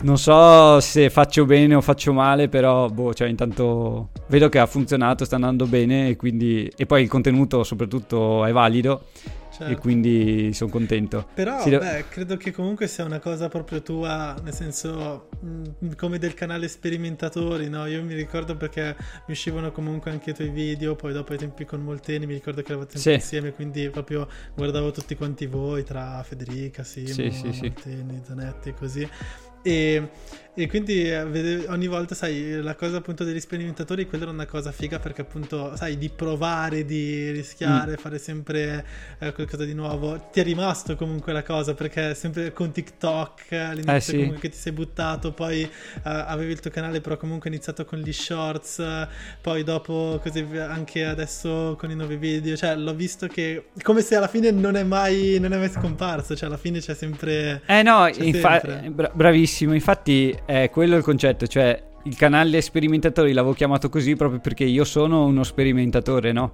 [0.01, 4.67] non so se faccio bene o faccio male, però boh, cioè intanto vedo che ha
[4.67, 9.07] funzionato, sta andando bene e quindi e poi il contenuto soprattutto è valido
[9.51, 9.73] certo.
[9.73, 11.27] e quindi sono contento.
[11.35, 16.19] Però Sì, beh, credo che comunque sia una cosa proprio tua, nel senso mh, come
[16.19, 17.87] del canale sperimentatori, no?
[17.87, 18.95] Io mi ricordo perché
[19.27, 22.63] mi uscivano comunque anche i tuoi video, poi dopo ai tempi con Molteni mi ricordo
[22.63, 23.15] che eravate Sì.
[23.15, 27.61] insieme, quindi proprio guardavo tutti quanti voi tra Federica, Simo, sì, sì.
[27.63, 29.09] Molteni, Zanetti e così.
[29.65, 30.03] E,
[30.59, 34.73] e quindi eh, ogni volta, sai, la cosa appunto degli sperimentatori, quella era una cosa
[34.73, 38.85] figa perché appunto, sai, di provare, di rischiare, fare sempre
[39.21, 40.29] eh, qualcosa di nuovo.
[40.33, 44.17] Ti è rimasto comunque la cosa perché sempre con TikTok all'inizio Eh, sì.
[44.17, 45.71] comunque che ti sei buttato, poi eh,
[46.03, 49.09] avevi il tuo canale però comunque iniziato con gli shorts, eh,
[49.41, 54.03] poi dopo così via, anche adesso con i nuovi video, cioè l'ho visto che come
[54.03, 57.63] se alla fine non è mai, non è mai scomparso, cioè alla fine c'è sempre...
[57.65, 58.91] Eh no, infa- sempre.
[58.91, 64.41] bra- bravissimo, infatti è quello il concetto, cioè il canale sperimentatori l'avevo chiamato così proprio
[64.41, 66.53] perché io sono uno sperimentatore, no?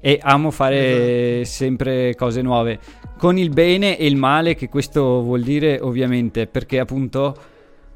[0.00, 2.80] E amo fare sempre cose nuove,
[3.16, 7.36] con il bene e il male che questo vuol dire ovviamente, perché appunto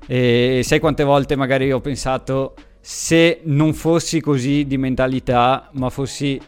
[0.07, 6.41] eh, sai quante volte magari ho pensato se non fossi così di mentalità, ma fossi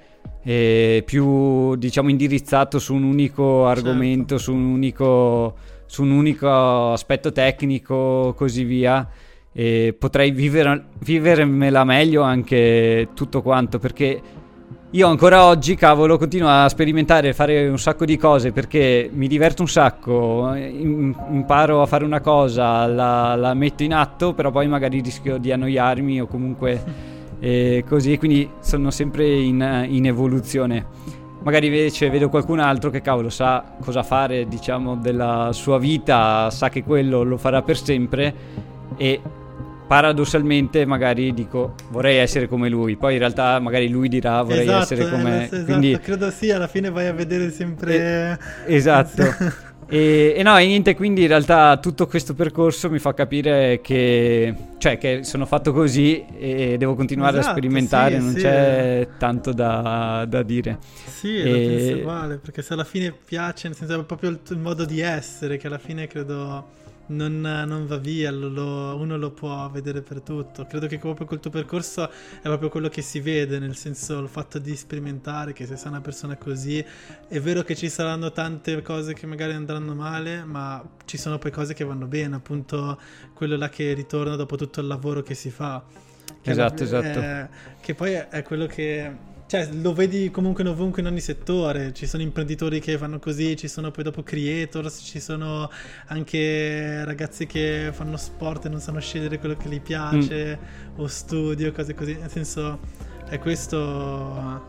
[0.45, 5.57] eh, più diciamo indirizzato su un unico argomento, su un unico
[5.93, 9.07] su un unico aspetto tecnico, così via.
[9.53, 14.23] E potrei vivere, vivermela meglio anche tutto quanto perché
[14.89, 19.61] io ancora oggi, cavolo, continuo a sperimentare, fare un sacco di cose perché mi diverto
[19.61, 24.69] un sacco, im- imparo a fare una cosa, la, la metto in atto, però poi
[24.69, 26.83] magari rischio di annoiarmi o comunque
[27.39, 31.21] eh, così, quindi sono sempre in, in evoluzione.
[31.43, 36.69] Magari invece vedo qualcun altro che cavolo sa cosa fare, diciamo, della sua vita, sa
[36.69, 38.35] che quello lo farà per sempre
[38.97, 39.21] e
[39.93, 44.83] paradossalmente magari dico vorrei essere come lui, poi in realtà magari lui dirà vorrei Esatto,
[44.83, 45.45] essere eh, come...
[45.45, 48.39] esatto, quindi credo sì, alla fine vai a vedere sempre...
[48.67, 49.23] Esatto.
[49.95, 54.55] e, e no, e niente, quindi in realtà tutto questo percorso mi fa capire che,
[54.79, 58.41] cioè, che sono fatto così e devo continuare Esatto, a sperimentare, sì, non sì.
[58.41, 60.79] c'è tanto da, da dire.
[61.05, 64.41] Sì, E- la penso uguale, perché se alla fine piace, nel senso è proprio il,
[64.49, 66.81] il modo di essere, che alla fine credo
[67.15, 70.65] non, non va via, lo- lo- uno lo può vedere per tutto.
[70.67, 74.29] Credo che proprio col tuo percorso è proprio quello che si vede, nel senso il
[74.29, 76.85] fatto di sperimentare, che se sei una persona così,
[77.29, 81.51] è vero che ci saranno tante cose che magari andranno male, ma ci sono poi
[81.51, 82.99] cose che vanno bene, appunto
[83.35, 85.83] quello là che ritorna dopo tutto il lavoro che si fa.
[86.41, 87.21] Che Esatto, alla- esatto.
[87.21, 87.49] è-
[87.81, 92.07] che poi è, è quello che cioè lo vedi comunque ovunque in ogni settore ci
[92.07, 95.69] sono imprenditori che fanno così ci sono poi dopo creators ci sono
[96.07, 101.01] anche ragazzi che fanno sport e non sanno scegliere quello che gli piace Mm.
[101.01, 102.79] o studio cose così nel senso
[103.29, 103.77] è questo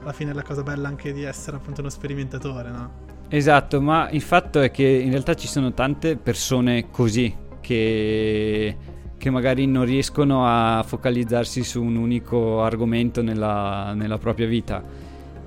[0.02, 2.92] alla fine la cosa bella anche di essere appunto uno sperimentatore no?
[3.30, 8.76] Esatto, ma il fatto è che in realtà ci sono tante persone così che,
[9.24, 14.84] che magari non riescono a focalizzarsi su un unico argomento nella, nella propria vita.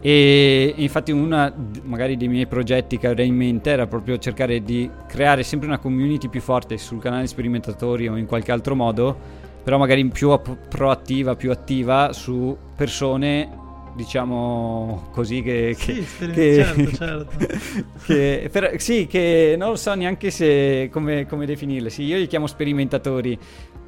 [0.01, 4.89] E infatti uno magari dei miei progetti che avrei in mente era proprio cercare di
[5.07, 9.15] creare sempre una community più forte sul canale sperimentatori o in qualche altro modo,
[9.63, 10.35] però magari più
[10.71, 13.65] proattiva, più attiva su persone
[13.97, 17.37] diciamo così che, Sì, che, speri- che- certo, certo.
[18.07, 22.27] che- però- sì che non lo so neanche se come, come definirle sì io li
[22.27, 23.39] chiamo sperimentatori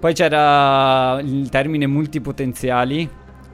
[0.01, 3.09] poi c'era il termine multipotenziali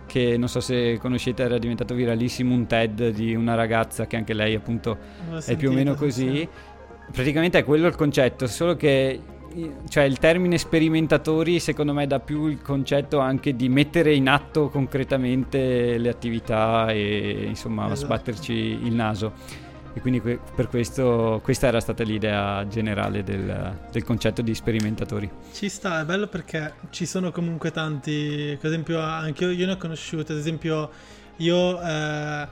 [0.06, 4.32] che non so se conoscete era diventato viralissimo un TED di una ragazza che anche
[4.32, 4.96] lei appunto
[5.30, 6.48] L'ho è più o meno sentito, sì, così sì.
[7.12, 9.18] praticamente è quello il concetto solo che
[9.88, 14.68] cioè il termine sperimentatori secondo me dà più il concetto anche di mettere in atto
[14.68, 18.00] concretamente le attività e insomma Esatto.
[18.00, 19.32] sbatterci il naso
[19.92, 25.30] e quindi que- per questo questa era stata l'idea generale del, del concetto di sperimentatori
[25.52, 29.72] Ci sta, è bello perché ci sono comunque tanti, per esempio anche io, io ne
[29.72, 30.90] ho conosciuti, ad esempio
[31.36, 32.48] io eh,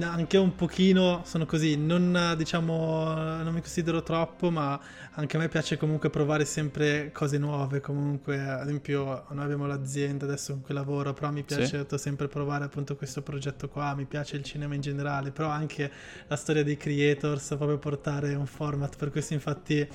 [0.00, 4.78] anche un pochino sono così, non diciamo, non mi considero troppo, ma
[5.14, 10.24] anche a me piace comunque provare sempre cose nuove, comunque ad esempio noi abbiamo l'azienda
[10.24, 14.36] adesso con cui lavoro, però mi piace sempre provare appunto questo progetto qua, mi piace
[14.36, 15.90] il cinema in generale, però anche
[16.26, 19.86] la storia dei creators, proprio portare un format, per questo infatti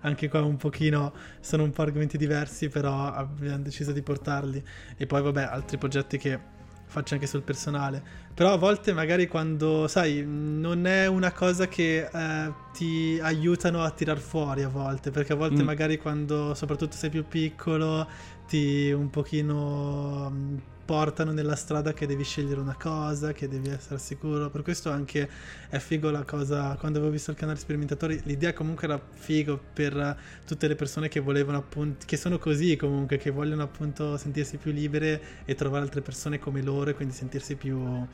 [0.00, 4.62] anche qua un pochino sono un po' argomenti diversi, però abbiamo deciso di portarli.
[4.96, 6.54] E poi vabbè, altri progetti che
[6.96, 8.02] faccio anche sul personale.
[8.32, 13.90] Però a volte magari quando, sai, non è una cosa che eh, ti aiutano a
[13.90, 15.66] tirar fuori a volte, perché a volte Mm.
[15.66, 18.06] magari quando soprattutto sei più piccolo
[18.48, 20.56] ti un pochino mm,
[20.86, 24.48] portano nella strada che devi scegliere una cosa, che devi essere sicuro.
[24.48, 25.28] Per questo anche
[25.68, 29.96] è figo la cosa, quando avevo visto il canale sperimentatori, l'idea comunque era figo per
[29.96, 34.56] eh, tutte le persone che volevano appunto, che sono così comunque, che vogliono appunto sentirsi
[34.58, 38.06] più libere e trovare altre persone come loro e quindi sentirsi più,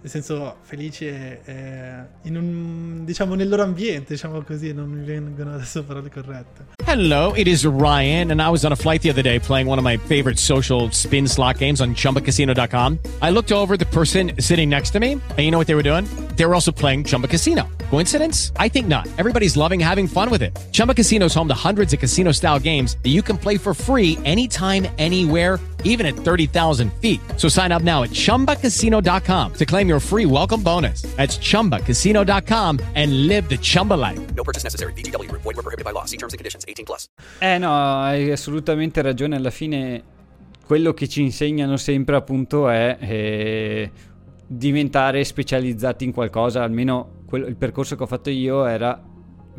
[0.00, 5.04] nel senso, felici e, e in un, diciamo, nel loro ambiente, diciamo così, non mi
[5.04, 6.76] vengono adesso parole corrette.
[6.86, 9.78] Hello, it is Ryan, and I was on a flight the other day playing one
[9.78, 12.98] of my favorite social spin slot games on chumbacasino.com.
[13.20, 15.82] I looked over the person sitting next to me, and you know what they were
[15.82, 16.06] doing?
[16.36, 17.68] They were also playing Chumba Casino.
[17.90, 18.52] Coincidence?
[18.56, 19.06] I think not.
[19.18, 20.56] Everybody's loving having fun with it.
[20.72, 23.74] Chumba Casino is home to hundreds of casino style games that you can play for
[23.74, 27.20] free anytime, anywhere, even at 30,000 feet.
[27.36, 31.02] So sign up now at chumbacasino.com to claim your free welcome bonus.
[31.16, 34.20] That's chumbacasino.com and live the Chumba life.
[34.34, 34.92] No purchase necessary.
[34.92, 35.42] VGW Group.
[35.42, 36.04] Void were prohibited by law.
[36.04, 36.64] See terms and conditions.
[36.68, 37.08] 18 plus.
[37.40, 39.36] Eh no, hai assolutamente ragione.
[39.36, 40.02] Alla fine
[40.64, 43.90] quello che ci insegnano sempre appunto è eh,
[44.46, 46.62] diventare specializzati in qualcosa.
[46.62, 49.02] Almeno quello- il percorso che ho fatto io era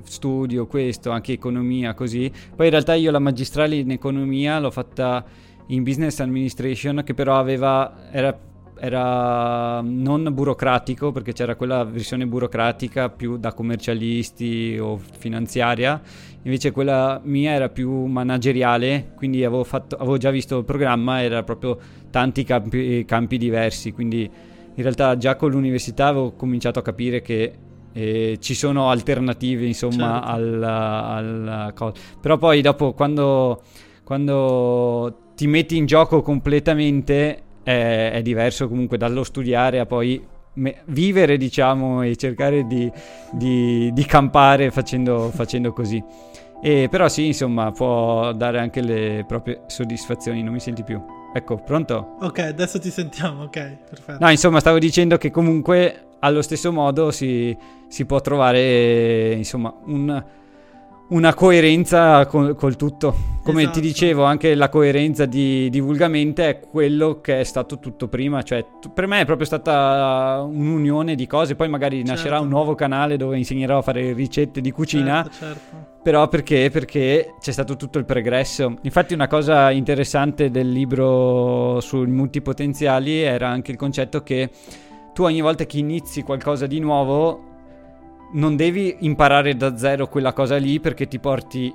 [0.03, 2.31] studio questo, anche economia, così.
[2.55, 5.25] Poi in realtà io la magistrale in economia l'ho fatta
[5.67, 8.37] in business administration che però aveva era
[8.79, 16.01] era non burocratico perché c'era quella versione burocratica più da commercialisti o finanziaria
[16.43, 21.43] invece quella mia era più manageriale quindi avevo, fatto, avevo già visto il programma era
[21.43, 21.77] proprio
[22.09, 27.53] tanti campi, campi diversi quindi in realtà già con l'università avevo cominciato a capire che
[27.91, 30.29] eh, ci sono alternative insomma Certo.
[30.29, 33.61] alla, alla cosa però poi dopo quando,
[34.03, 40.81] quando ti metti in gioco completamente è, è diverso comunque dallo studiare a poi me-
[40.85, 42.91] vivere diciamo e cercare di,
[43.31, 46.03] di- di campare facendo, facendo così
[46.61, 51.01] e però sì insomma può dare anche le proprie soddisfazioni non mi senti più
[51.33, 52.15] ecco pronto?
[52.21, 54.17] Ok, adesso ti sentiamo, ok, perfetto.
[54.19, 57.55] No, insomma, stavo dicendo che comunque allo stesso modo si,
[57.87, 60.23] si può trovare, insomma, un-
[61.09, 63.37] una coerenza col, col tutto.
[63.43, 63.79] Come Esatto.
[63.79, 68.43] ti dicevo, anche la coerenza di, di Vulgamente è quello che è stato tutto prima.
[68.43, 71.55] Cioè, t- per me è proprio stata un'unione di cose.
[71.55, 72.43] Poi magari nascerà Certo.
[72.43, 75.23] un nuovo canale dove insegnerò a fare ricette di cucina.
[75.23, 75.87] Certo, certo.
[76.03, 76.69] Però perché?
[76.71, 78.75] Perché c'è stato tutto il pregresso.
[78.83, 84.49] Infatti una cosa interessante del libro sui multipotenziali era anche il concetto che
[85.13, 87.47] tu ogni volta che inizi qualcosa di nuovo
[88.33, 91.73] non devi imparare da zero quella cosa lì perché ti porti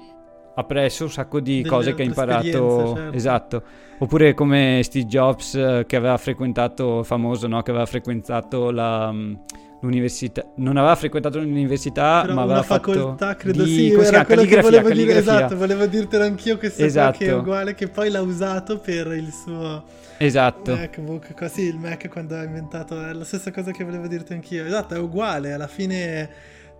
[0.56, 2.94] appresso un sacco di Delle cose che hai imparato.
[2.94, 3.16] certo.
[3.16, 3.62] Esatto.
[3.98, 7.62] Oppure come Steve Jobs eh, che aveva frequentato, famoso, no?
[7.62, 9.34] Che aveva frequentato la, mm,
[9.80, 10.44] l'università.
[10.56, 14.60] Non aveva frequentato l'università, Però ma aveva fatto facoltà, credo di, sì, era quello che
[14.60, 17.18] volevo dire, esatto, volevo dirtelo anch'io questo qua Esatto.
[17.18, 19.84] che è uguale, che poi l'ha usato per il suo
[20.18, 20.74] Esatto.
[20.74, 24.64] MacBook, così il Mac quando ha inventato, è la stessa cosa che volevo dirti anch'io,
[24.64, 26.28] esatto, è uguale, alla fine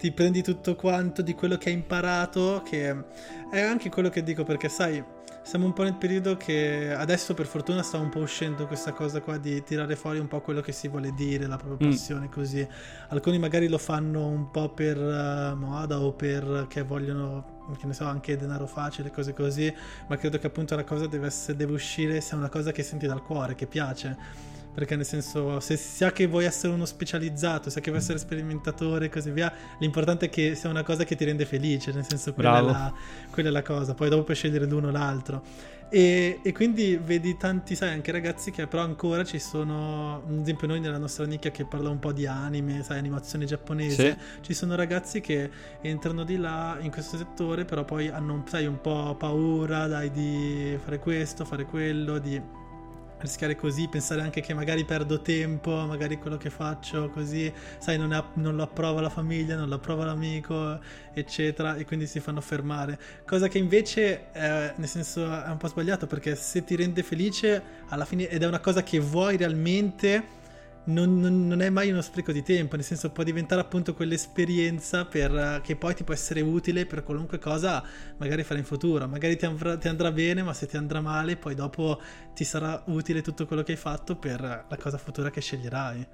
[0.04, 2.94] ti prendi tutto quanto di quello che hai imparato, che
[3.50, 5.02] è anche quello che dico perché sai,
[5.42, 9.22] siamo un po' nel periodo che adesso per fortuna sta un po' uscendo questa cosa
[9.22, 11.90] qua di tirare fuori un po' quello che si vuole dire, la propria Mm.
[11.90, 12.68] passione così.
[13.08, 18.04] Alcuni magari lo fanno un po' per eh, moda o perché vogliono, che ne so,
[18.04, 19.72] anche denaro facile, cose così,
[20.08, 22.82] ma credo che appunto la cosa deve, essere, deve uscire se è una cosa che
[22.82, 24.52] senti dal cuore, che piace.
[24.74, 29.06] Perché nel senso, se sia che vuoi essere uno specializzato, sia che vuoi essere sperimentatore
[29.06, 32.34] e così via, l'importante è che sia una cosa che ti rende felice, nel senso
[32.34, 32.92] quella, è la,
[33.30, 35.42] quella è la cosa, poi dopo puoi scegliere l'uno o l'altro.
[35.90, 40.66] E, e quindi vedi tanti, sai, anche ragazzi che però ancora ci sono, ad esempio
[40.66, 44.40] noi nella nostra nicchia che parla un po' di anime, sai, animazione giapponese, Sì.
[44.40, 45.48] ci sono ragazzi che
[45.82, 50.76] entrano di là in questo settore, però poi hanno, sai, un po' paura, dai, di
[50.82, 52.62] fare questo, fare quello, di
[53.24, 58.12] rischiare così, pensare anche che magari perdo tempo, magari quello che faccio così, sai, non,
[58.12, 60.78] è- non lo approva la famiglia, non lo approva l'amico,
[61.12, 62.98] eccetera, e quindi si fanno fermare.
[63.26, 67.62] Cosa che invece, eh, nel senso, è un po' sbagliato perché se ti rende felice,
[67.88, 70.42] alla fine, ed è una cosa che vuoi realmente,
[70.86, 75.04] non, non- non è mai uno spreco di tempo, nel senso può diventare appunto quell'esperienza
[75.06, 77.82] per, eh, che poi ti può essere utile per qualunque cosa
[78.18, 79.06] magari fare in futuro.
[79.08, 82.00] Magari ti, avrà- ti andrà bene, ma se ti andrà male, poi dopo
[82.34, 86.06] ti sarà utile tutto quello che hai fatto per la cosa futura che sceglierai.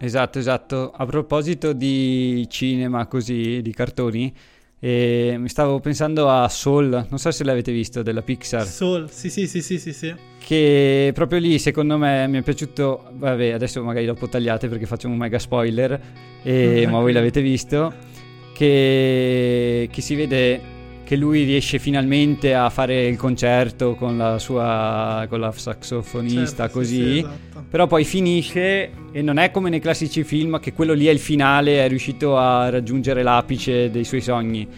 [0.00, 0.90] Esatto, esatto.
[0.92, 4.32] A proposito di cinema così, di cartoni,
[4.80, 9.28] eh, mi stavo pensando a Soul, non so se l'avete visto, della Pixar, Soul, sì,
[9.28, 10.14] sì, sì, sì, sì, sì.
[10.38, 15.08] che proprio lì secondo me mi è piaciuto, vabbè adesso magari dopo tagliate perché faccio
[15.08, 16.00] un mega spoiler,
[16.42, 17.92] e- ma voi l'avete visto,
[18.54, 20.76] che, che si vede
[21.08, 26.66] che lui riesce finalmente a fare il concerto con la sua con la saxofonista Certo,
[26.66, 27.64] sì, così sì, esatto.
[27.66, 31.18] però poi finisce e non è come nei classici film che quello lì è il
[31.18, 34.68] finale, è riuscito a raggiungere l'apice dei suoi sogni.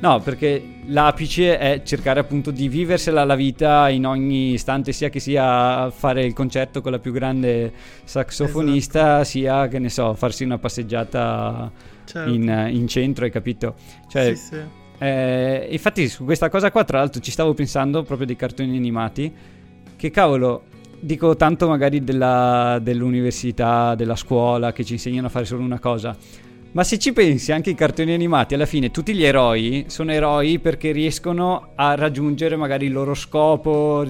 [0.00, 5.20] No, perché l'apice è cercare appunto di viversela la vita in ogni istante, sia che
[5.20, 7.72] sia fare il concerto con la più grande
[8.04, 11.72] saxofonista, sia che ne so, farsi una passeggiata
[12.04, 12.30] Certo.
[12.30, 13.74] in, in centro, hai capito?
[14.06, 14.86] Cioè, Sì, sì.
[14.98, 19.32] Eh, infatti su questa cosa qua, tra l'altro, ci stavo pensando proprio dei cartoni animati,
[19.96, 20.64] che cavolo,
[21.00, 26.16] dico tanto magari della- dell'università, della scuola, che ci insegnano a fare solo una cosa.
[26.70, 30.58] Ma se ci pensi, anche i cartoni animati, alla fine tutti gli eroi sono eroi
[30.58, 34.04] perché riescono a raggiungere magari il loro scopo,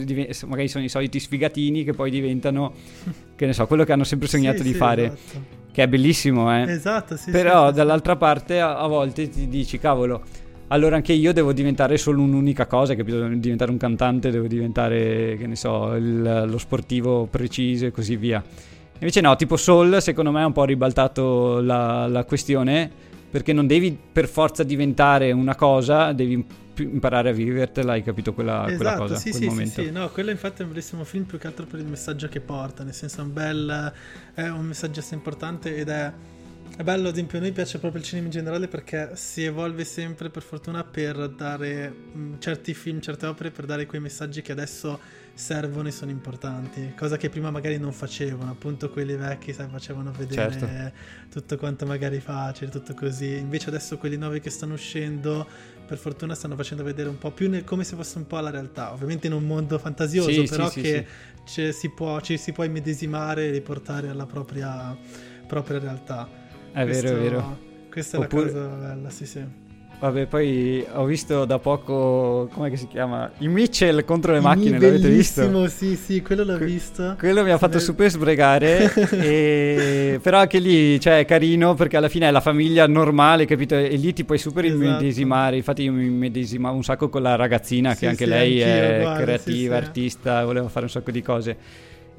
[0.46, 2.72] magari sono i soliti sfigatini che poi diventano,
[3.36, 5.42] che ne so, quello che hanno sempre sognato Sì, di sì, fare, esatto.
[5.70, 6.62] che è bellissimo, eh.
[6.72, 10.22] Esatto, sì, Però sì, dall'altra parte a, a volte ti dici, cavolo,
[10.68, 13.18] allora anche io devo diventare solo un'unica cosa, capito?
[13.18, 18.16] Devo diventare un cantante, devo diventare, che ne so, il- lo sportivo preciso e così
[18.16, 18.42] via.
[19.00, 22.90] Invece no, tipo Soul secondo me ha un po' ribaltato la, la questione
[23.30, 26.44] perché non devi per forza diventare una cosa, devi
[26.78, 29.80] imparare a vivertela, hai capito quella, quella Esatto, cosa, sì, sì, momento.
[29.80, 32.28] sì, sì, no, quello infatti è un bellissimo film più che altro per il messaggio
[32.28, 33.92] che porta, nel senso è un bel,
[34.34, 36.12] è un messaggio importante ed è,
[36.76, 39.84] è bello, ad esempio a noi piace proprio il cinema in generale perché si evolve
[39.84, 44.52] sempre per fortuna per dare mh, certi film, certe opere, per dare quei messaggi che
[44.52, 45.00] adesso
[45.34, 50.10] servono e sono importanti, cosa che prima magari non facevano, appunto quelli vecchi, sai, facevano
[50.12, 50.92] vedere Certo.
[51.30, 55.46] tutto quanto magari facile, tutto così, invece adesso quelli nuovi che stanno uscendo
[55.86, 58.50] per fortuna stanno facendo vedere un po' più nel- come se fosse un po' la
[58.50, 61.06] realtà, ovviamente in un mondo fantasioso, Sì, sì, però sì, che
[61.44, 64.96] ci si può, ci si può immedesimare e riportare alla propria,
[65.46, 66.46] propria realtà.
[66.72, 67.58] È vero, è vero.
[67.90, 69.66] Questa è Oppure- la cosa bella, sì sì.
[70.00, 73.32] Vabbè, poi ho visto da poco, come si chiama?
[73.38, 75.40] I Mitchell contro le I macchine, l'avete visto?
[75.40, 77.16] bellissimo, sì sì, quello l'ho visto.
[77.18, 81.96] Quello mi ha fatto Ne- super sbregare, e- però anche lì cioè, è carino perché
[81.96, 83.74] alla fine è la famiglia normale, capito?
[83.74, 84.80] E lì ti puoi super Esatto.
[84.84, 85.56] immedesimare.
[85.56, 89.00] Infatti, io mi immedesimavo un sacco con la ragazzina, Sì, che anche sì, lei è
[89.02, 89.84] guarda, creativa, sì.
[89.84, 91.56] artista, voleva fare un sacco di cose.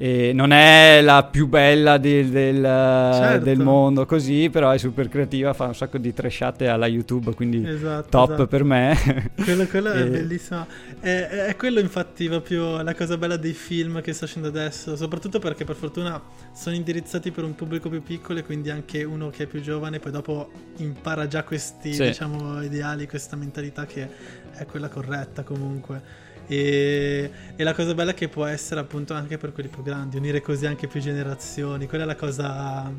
[0.02, 3.44] E non è la più bella del, del- Certo.
[3.44, 7.68] del mondo, così, però è super creativa, fa un sacco di trashate alla YouTube, quindi
[7.68, 8.48] Esatto, top esatto.
[8.48, 9.32] per me.
[9.44, 10.66] Quello, quello è E- bellissimo.
[11.02, 14.96] È, è- è quello, infatti, proprio la cosa bella dei film che sto facendo adesso.
[14.96, 16.22] Soprattutto perché, per fortuna,
[16.54, 20.00] sono indirizzati per un pubblico più piccolo e quindi anche uno che è più giovane.
[20.00, 22.04] Poi dopo impara già questi, Sì.
[22.04, 24.08] diciamo, ideali, questa mentalità che
[24.54, 26.28] è quella corretta comunque.
[26.50, 30.18] E, e la cosa bella è che può essere appunto anche per quelli più grandi,
[30.18, 31.86] unire così anche più generazioni.
[31.88, 32.92] Quella è la cosa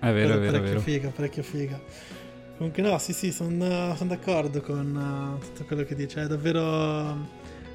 [0.00, 0.80] È vero, è vero, è parecchio vero.
[0.80, 1.80] figa, parecchio figa.
[2.56, 7.16] Comunque no, sì sì, sono d'accordo con eh, tutto quello che dice, è davvero,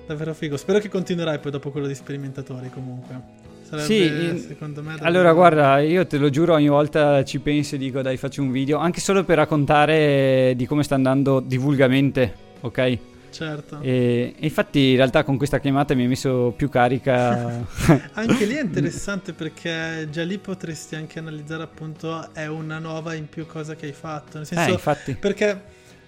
[0.08, 0.58] davvero figo.
[0.58, 3.48] Spero che continuerai poi dopo quello di sperimentatori comunque.
[3.62, 4.92] Sarebbe, Sì, secondo me...
[4.92, 8.42] davvero- Allora, guarda, io te lo giuro, ogni volta ci penso e dico, dai, faccio
[8.42, 12.98] un video, anche solo per raccontare di come sta andando divulgamente, ok?
[13.30, 13.80] Certo.
[13.82, 17.66] E, e infatti in realtà con questa chiamata mi ha messo più carica.
[18.14, 23.30] anche lì è interessante perché già lì potresti anche analizzare appunto è una nuova in
[23.30, 24.38] più cosa che hai fatto.
[24.38, 25.14] Nel senso, eh, infatti.
[25.14, 25.62] Perché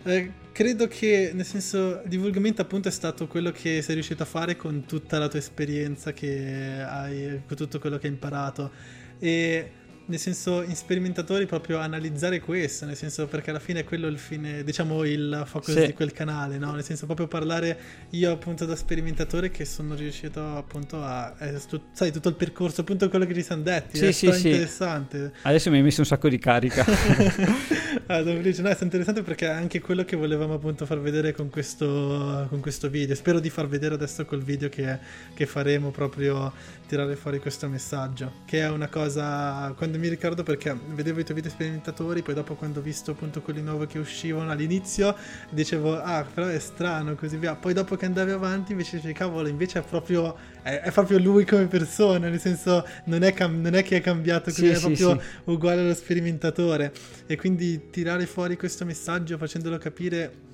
[0.04, 4.56] eh, credo che nel senso divulgamento appunto è stato quello che sei riuscito a fare
[4.56, 8.72] con tutta la tua esperienza che hai, con tutto quello che hai imparato.
[9.20, 9.72] E
[10.12, 14.20] nel senso in sperimentatori proprio analizzare questo, nel senso perché alla fine è quello il
[14.20, 15.86] fine, diciamo il focus Sì.
[15.88, 16.74] di quel canale, no?
[16.74, 17.78] Nel senso proprio parlare
[18.12, 22.82] io appunto da sperimentatore che sono riuscito appunto a, eh, stu- sai tutto il percorso,
[22.82, 24.50] appunto quello che ci siamo detti, Sì, è sì, sì.
[24.50, 25.34] interessante.
[25.44, 26.86] Adesso mi hai messo un sacco di carica.
[28.12, 31.50] Ah, no, è stato interessante perché è anche quello che volevamo appunto far vedere con
[31.50, 33.16] questo, con questo video.
[33.16, 34.98] Spero di far vedere adesso col video che,
[35.34, 36.52] che faremo proprio
[36.88, 38.34] tirare fuori questo messaggio.
[38.44, 39.74] Che è una cosa.
[39.78, 43.42] Quando mi ricordo perché vedevo i tuoi video sperimentatori, poi dopo quando ho visto appunto
[43.42, 45.16] quelli nuovi che uscivano all'inizio,
[45.50, 47.56] dicevo, ah, però è strano, così via.
[47.56, 50.36] Poi dopo che andavi avanti, invece dicevi, cavolo, invece è proprio.
[50.62, 54.02] È, è proprio lui come persona, nel senso, non è, cam- non è che è
[54.02, 55.28] cambiato, così Sì, è sì, proprio sì.
[55.46, 56.92] uguale allo sperimentatore.
[57.26, 60.50] E quindi tirare fuori questo messaggio facendolo capire.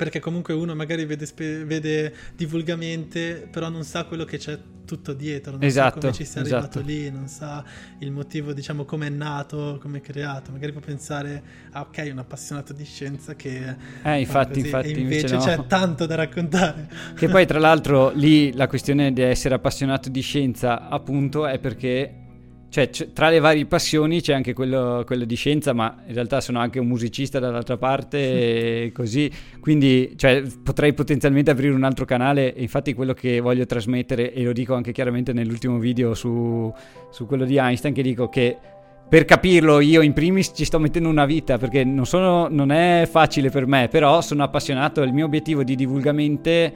[0.00, 5.12] Perché comunque uno magari vede, spe- vede divulgamente, però non sa quello che c'è tutto
[5.12, 6.86] dietro, non Esatto, sa come ci sia arrivato esatto.
[6.86, 7.62] lì, non sa
[7.98, 10.52] il motivo, diciamo, come è nato, come è creato.
[10.52, 13.58] Magari può pensare, ah ok, un appassionato di scienza che...
[13.58, 15.42] Eh, fa infatti, così, infatti, invece invece no.
[15.42, 16.88] c'è tanto da raccontare.
[17.14, 22.14] Che poi, tra l'altro, lì la questione di essere appassionato di scienza, appunto, è perché.
[22.70, 26.40] Cioè, c- tra le varie passioni c'è anche quello, quello di scienza, ma in realtà
[26.40, 29.30] sono anche un musicista dall'altra parte e così.
[29.58, 32.54] Quindi, cioè, potrei potenzialmente aprire un altro canale.
[32.54, 36.72] E infatti, quello che voglio trasmettere, e lo dico anche chiaramente nell'ultimo video su,
[37.10, 38.56] su quello di Einstein, che dico che
[39.10, 43.08] per capirlo io in primis ci sto mettendo una vita perché non, sono, non è
[43.10, 46.72] facile per me, però sono appassionato, il mio obiettivo di divulgamente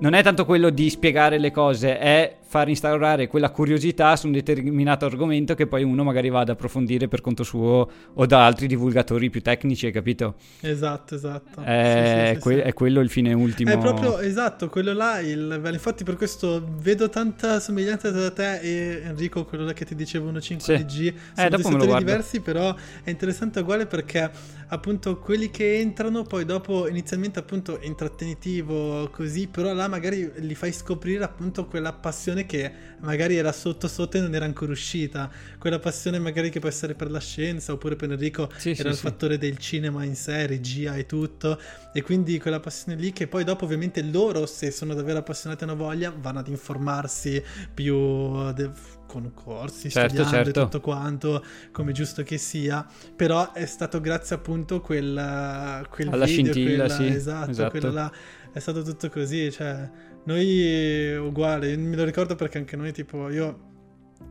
[0.00, 4.32] non è tanto quello di spiegare le cose, è far instaurare quella curiosità su un
[4.32, 8.66] determinato argomento che poi uno magari va ad approfondire per conto suo o da altri
[8.66, 10.34] divulgatori più tecnici, hai capito?
[10.62, 11.60] Esatto, esatto.
[11.62, 12.60] È, Sì, sì, sì, que- sì.
[12.60, 13.70] è quello il fine ultimo.
[13.70, 15.60] È proprio esatto, quello là il.
[15.72, 20.28] Infatti, per questo vedo tanta somiglianza tra te e Enrico, quello là che ti dicevo
[20.28, 20.84] 1.5 Sì.
[20.84, 21.14] DG.
[21.34, 22.74] Sono Eh, due dopo lo settori diversi, però
[23.04, 24.28] è interessante uguale perché
[24.68, 30.72] appunto quelli che entrano, poi dopo inizialmente appunto intrattenitivo così, però là magari li fai
[30.72, 35.30] scoprire appunto quella passione che magari era sotto sotto e non era ancora uscita.
[35.58, 38.90] Quella passione magari che può essere per la scienza oppure per Enrico Sì, sì, era
[38.90, 39.02] il sì.
[39.02, 41.58] fattore del cinema in sé, regia e tutto.
[41.92, 45.66] E quindi quella passione lì che poi dopo ovviamente loro, se sono davvero appassionati e
[45.66, 48.70] hanno voglia, vanno ad informarsi più de-
[49.06, 50.60] con corsi, Certo, studiando certo.
[50.60, 52.86] e tutto quanto, come giusto che sia.
[53.16, 57.70] Però è stato grazie appunto quel, quel Alla video, scintilla, quella- sì, esatto, esatto.
[57.70, 58.12] quello là.
[58.52, 59.88] È stato tutto così, cioè,
[60.24, 63.68] noi uguale, me lo ricordo perché anche noi tipo, io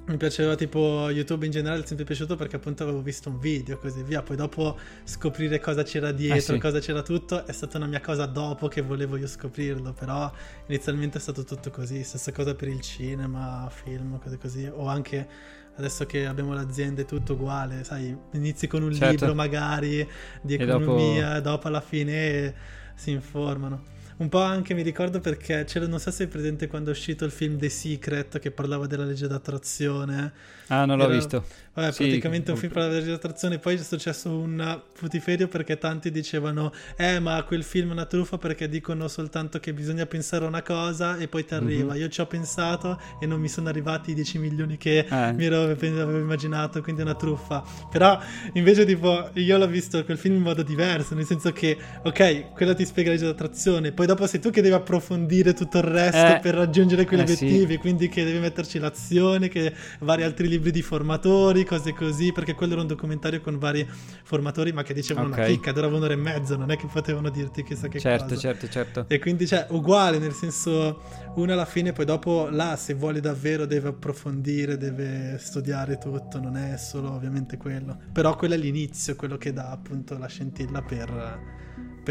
[0.06, 3.76] mi piaceva tipo YouTube in generale, è sempre piaciuto perché appunto avevo visto un video
[3.76, 4.22] e così via.
[4.24, 6.58] Poi dopo scoprire cosa c'era dietro, Eh sì.
[6.60, 9.94] cosa c'era tutto, è stata una mia cosa dopo che volevo io scoprirlo.
[9.94, 10.32] Però
[10.68, 12.04] inizialmente è stato tutto così.
[12.04, 14.66] Stessa cosa per il cinema, film, cose così.
[14.72, 15.28] O anche
[15.76, 19.12] adesso che abbiamo l'azienda è tutto uguale, sai, inizi con un Certo.
[19.26, 20.08] libro magari
[20.42, 21.68] di E dopo- economia, dopo...
[21.68, 22.54] alla fine
[22.96, 23.84] si informano.
[24.20, 27.24] Un po' anche mi ricordo perché c'era, non so se è presente quando è uscito
[27.24, 30.34] il film The Secret che parlava della legge d'attrazione.
[30.68, 31.46] Ah, non l'ho Era- visto.
[31.80, 33.58] Vabbè, Sì, praticamente un film parlava della legge d'attrazione.
[33.60, 38.38] Poi è successo un putiferio perché tanti dicevano: Eh, ma quel film è una truffa
[38.38, 41.94] perché dicono soltanto che bisogna pensare a una cosa e poi ti arriva.
[41.94, 42.00] Mhm.
[42.00, 45.32] Io ci ho pensato e non mi sono arrivati i 10 milioni che Eh.
[45.34, 47.64] mi ero, avevo immaginato, quindi è una truffa.
[47.90, 48.20] Però
[48.54, 52.74] invece, tipo, io l'ho visto quel film in modo diverso, nel senso che, ok, quello
[52.76, 56.36] ti spiega la legge d'attrazione, poi dopo sei tu che devi approfondire tutto il resto
[56.36, 56.40] Eh.
[56.42, 57.46] per raggiungere quegli Eh, sì.
[57.46, 62.56] obiettivi, quindi che devi metterci l'azione, che vari altri libri di formatori, cose così, perché
[62.56, 63.88] quello era un documentario con vari
[64.24, 65.38] formatori, ma che dicevano Ok.
[65.38, 68.40] una chicca, durava un'ora e mezzo, non è che potevano dirti chissà che certo, cosa.
[68.40, 69.06] certo, certo.
[69.08, 71.02] E quindi cioè uguale, nel senso
[71.36, 76.58] uno alla fine poi dopo là se vuole davvero deve approfondire, deve studiare tutto, non
[76.58, 77.96] è solo ovviamente quello.
[78.12, 81.58] Però quello è l'inizio, quello che dà appunto la scintilla per...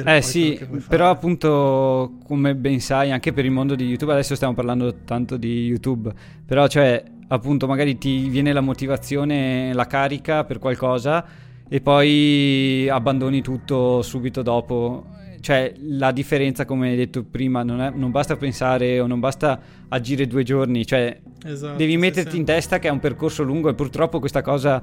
[0.05, 0.57] Eh sì,
[0.87, 5.37] però appunto come ben sai anche per il mondo di YouTube, adesso stiamo parlando tanto
[5.37, 6.13] di YouTube,
[6.47, 11.24] però cioè appunto magari ti viene la motivazione, la carica per qualcosa
[11.68, 15.07] e poi abbandoni tutto subito dopo.
[15.41, 19.61] Cioè la differenza come hai detto prima non, è- non basta pensare o non basta
[19.89, 22.37] agire due giorni, cioè Esatto, devi metterti sì.
[22.39, 24.83] in testa che è un percorso lungo e purtroppo questa cosa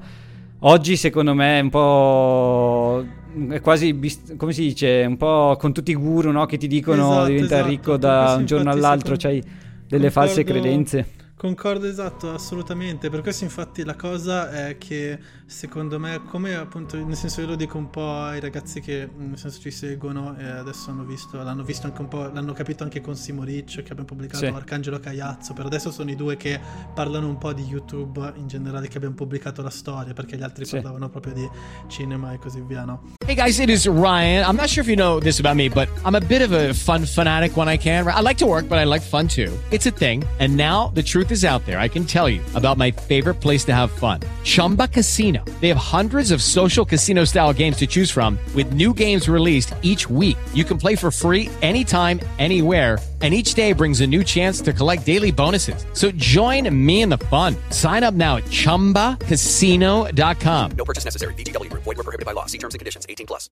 [0.60, 3.04] oggi secondo me è un po'
[3.50, 6.46] è quasi, bis- come si dice, un po' con tutti i guru no?
[6.46, 7.68] che ti dicono Esatto, diventa esatto.
[7.68, 9.42] ricco da un giorno all'altro, c'hai
[9.86, 11.06] delle false concordo- credenze.
[11.38, 13.10] Concordo esatto, assolutamente.
[13.10, 17.56] Per questo infatti la cosa è che secondo me, come appunto, nel senso io lo
[17.56, 21.62] dico un po' ai ragazzi che nel senso ci seguono e adesso hanno visto, l'hanno
[21.62, 24.50] visto anche un po', l'hanno capito anche con Simo Riccio che abbiamo pubblicato Sì.
[24.50, 26.58] Arcangelo Cagliazzo, per adesso sono i due che
[26.94, 30.64] parlano un po' di YouTube in generale che abbiamo pubblicato la storia, perché gli altri
[30.64, 30.76] Sì.
[30.76, 31.46] parlavano proprio di
[31.88, 33.12] cinema e così via, no?
[33.26, 34.42] Hey guys, it is Ryan.
[34.48, 36.72] I'm not sure if you know this about me, but I'm a bit of a
[36.72, 38.08] fun fanatic when I can.
[38.08, 39.52] I like to work, but I like fun too.
[39.70, 40.24] It's a thing.
[40.40, 41.80] And now the truth is out there.
[41.80, 45.42] I can tell you about my favorite place to have fun Chumba Casino.
[45.60, 49.74] They have hundreds of social casino style games to choose from, with new games released
[49.82, 50.36] each week.
[50.52, 52.98] You can play for free anytime, anywhere.
[53.22, 55.86] And each day brings a new chance to collect daily bonuses.
[55.94, 57.56] So join me in the fun.
[57.70, 60.70] Sign up now at chumbacasino.com.
[60.76, 61.32] No purchase necessary.
[61.32, 61.84] VGW Group.
[61.84, 62.44] Void were prohibited by law.
[62.44, 63.06] See terms and conditions.
[63.08, 63.48] 18 plus.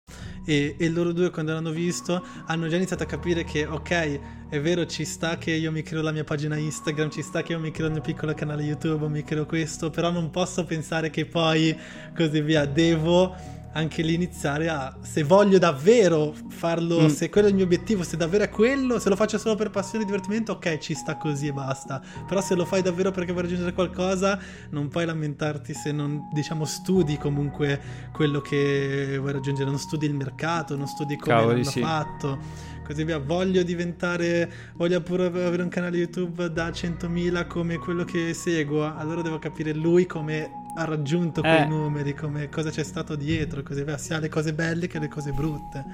[0.47, 4.61] E, e loro due quando l'hanno visto hanno già iniziato a capire che ok è
[4.61, 7.59] vero ci sta che io mi creo la mia pagina Instagram ci sta che io
[7.59, 11.25] mi creo il mio piccolo canale YouTube mi creo questo però non posso pensare che
[11.25, 11.75] poi
[12.15, 13.35] così via devo
[13.75, 17.07] anche lì iniziare a se voglio davvero farlo Mm.
[17.09, 19.71] se quello è il mio obiettivo se davvero è quello se lo faccio solo per
[19.71, 23.33] passione e divertimento ok ci sta così e basta però se lo fai davvero perché
[23.33, 24.39] vuoi raggiungere qualcosa
[24.71, 27.81] non puoi lamentarti se non diciamo studi comunque
[28.13, 31.81] quello che vuoi raggiungere non studi il mercato non studi come Cavoli, l'hanno sì.
[31.81, 32.39] fatto
[32.87, 38.33] così via voglio diventare voglio pure avere un canale YouTube da 100.000 come quello che
[38.35, 41.67] seguo allora devo capire lui come ha raggiunto quei Eh.
[41.67, 45.31] numeri come cosa c'è stato dietro così via sia le cose belle che le cose
[45.33, 45.85] brutte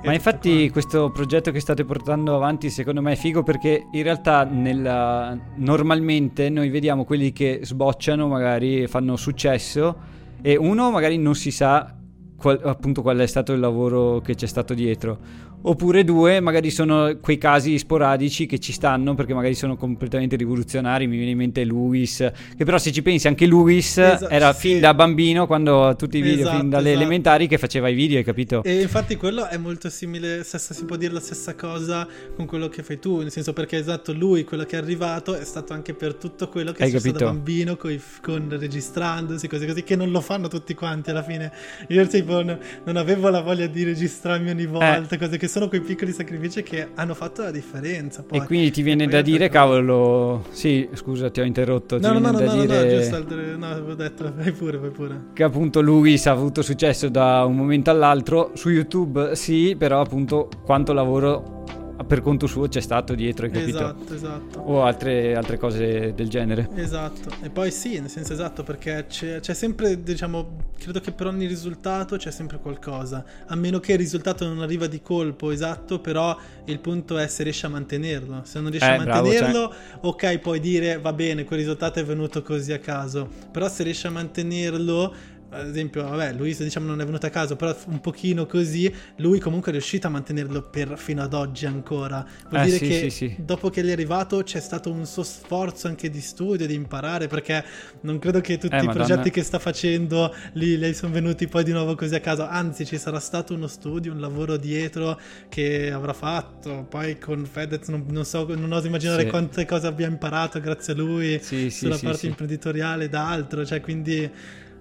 [0.00, 0.72] E Ma infatti qua.
[0.74, 6.50] questo progetto che state portando avanti secondo me è figo perché in realtà nella- normalmente
[6.50, 9.96] noi vediamo quelli che sbocciano, magari fanno successo
[10.40, 11.94] e uno magari non si sa
[12.36, 15.18] qual- appunto qual è stato il lavoro che c'è stato dietro.
[15.60, 21.08] Oppure due, magari sono quei casi sporadici che ci stanno perché magari sono completamente rivoluzionari.
[21.08, 22.18] Mi viene in mente Luis,
[22.56, 24.68] che però se ci pensi anche Luis Esa- era sì.
[24.68, 27.02] fin da bambino, quando tutti i video, Esatto, fin dalle esatto.
[27.04, 28.62] elementari, che faceva i video, hai capito?
[28.62, 32.06] E infatti quello è molto simile, stessa- si può dire la stessa cosa
[32.36, 35.44] con quello che fai tu, nel senso perché esatto, lui, quello che è arrivato, è
[35.44, 37.34] stato anche per tutto quello che Hai c'è stato da capito?
[37.36, 41.50] bambino, coi- con, registrandosi, così così, che non lo fanno tutti quanti alla fine.
[41.88, 45.18] Io tipo n- non avevo la voglia di registrarmi ogni volta, Eh.
[45.18, 48.22] cose che sono quei piccoli sacrifici che hanno fatto la differenza.
[48.22, 48.38] Poi.
[48.38, 51.98] E quindi ti viene da dire, detto- cavolo, sì, scusa, ti ho interrotto.
[51.98, 53.94] No, ti no, no, viene no, da no, no, dire no, giusto, altre- no, avevo
[53.94, 55.20] detto, vai pure, vai pure.
[55.32, 58.50] che appunto Luis ha avuto successo da un momento all'altro.
[58.54, 61.64] Su YouTube sì, però appunto quanto lavoro
[62.04, 63.78] per conto suo c'è stato dietro, hai capito?
[63.78, 64.60] Esatto, esatto.
[64.60, 66.68] O altre, altre cose del genere.
[66.74, 71.26] Esatto, e poi sì, nel senso esatto, perché c'è, c'è sempre, diciamo, credo che per
[71.26, 75.98] ogni risultato c'è sempre qualcosa, a meno che il risultato non arriva di colpo, esatto,
[76.00, 79.74] però il punto è se riesci a mantenerlo, se non riesci Eh, a bravo, mantenerlo,
[80.02, 84.06] ok, puoi dire va bene, quel risultato è venuto così a caso, però se riesci
[84.06, 85.36] a mantenerlo...
[85.50, 89.38] Ad esempio, vabbè, Luis diciamo non è venuto a caso, però un pochino così, lui
[89.38, 92.22] comunque è riuscito a mantenerlo per, fino ad oggi ancora.
[92.50, 93.36] Vuol Eh, dire sì, che sì, sì.
[93.38, 97.28] dopo che gli è arrivato c'è stato un suo sforzo anche di studio, di imparare,
[97.28, 97.64] perché
[98.02, 99.04] non credo che tutti Eh, i Madonna.
[99.06, 102.84] progetti che sta facendo lì le sono venuti poi di nuovo così a caso, anzi
[102.84, 105.18] ci sarà stato uno studio, un lavoro dietro
[105.48, 110.06] che avrà fatto, poi con Fedez non, non so, non oso immaginare quante cose abbia
[110.08, 111.40] imparato grazie a lui
[111.70, 114.30] sulla parte imprenditoriale ed altro, cioè quindi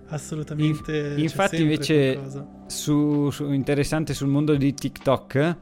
[0.10, 1.14] assolutamente...
[1.16, 2.20] C'è infatti invece
[2.68, 5.58] su, su- interessante sul mondo di TikTok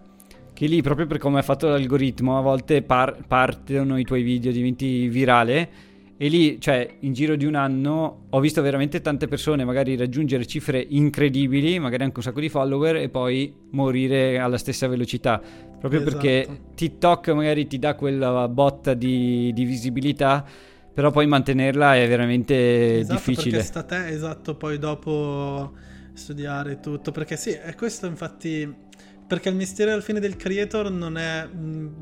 [0.53, 4.53] che lì proprio per come è fatto l'algoritmo a volte par- partono i tuoi video
[4.53, 5.69] diventi virale
[6.15, 10.45] e lì cioè in giro di un anno ho visto veramente tante persone magari raggiungere
[10.45, 15.41] cifre incredibili magari anche un sacco di follower e poi morire alla stessa velocità
[15.77, 16.17] proprio Esatto.
[16.17, 20.45] perché TikTok magari ti dà quella botta di, di visibilità
[20.95, 25.75] però poi mantenerla è veramente Esatto, difficile perché sta a te, esatto, poi dopo
[26.13, 28.73] studiare tutto, perché sì, è questo infatti,
[29.27, 31.47] perché il mestiere alla fine del creator non è,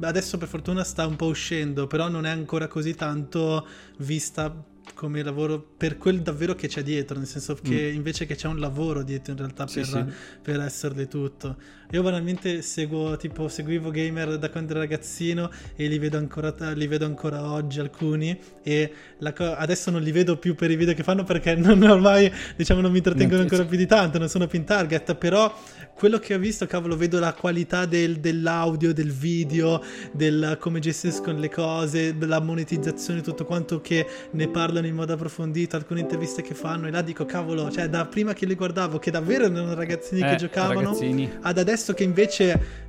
[0.01, 3.67] adesso per fortuna sta un po' uscendo, però non è ancora così tanto
[3.97, 8.47] vista come lavoro per quel davvero che c'è dietro, nel senso che invece che c'è
[8.47, 9.67] un lavoro dietro in realtà Mm.
[9.67, 10.05] Sì, per, sì.
[10.41, 11.57] per esserle tutto.
[11.93, 16.87] Io banalmente seguo, tipo, seguivo gamer da quando ero ragazzino e li vedo ancora, li
[16.87, 18.91] vedo ancora oggi alcuni e
[19.35, 22.81] co- adesso non li vedo più per i video che fanno perché non ormai, diciamo,
[22.81, 25.55] non mi intrattengono Non- ancora più di tanto, non sono più in target, però
[25.93, 29.79] quello che ho visto, cavolo, vedo la qualità del- dell'audio, del video,
[30.13, 35.75] del come gestiscono le cose, della monetizzazione, tutto quanto che ne parlano in modo approfondito
[35.75, 39.11] alcune interviste che fanno e là dico cavolo, cioè da prima che li guardavo che
[39.11, 41.31] davvero erano ragazzini Eh, che giocavano ragazzini.
[41.39, 42.81] ad adesso che invece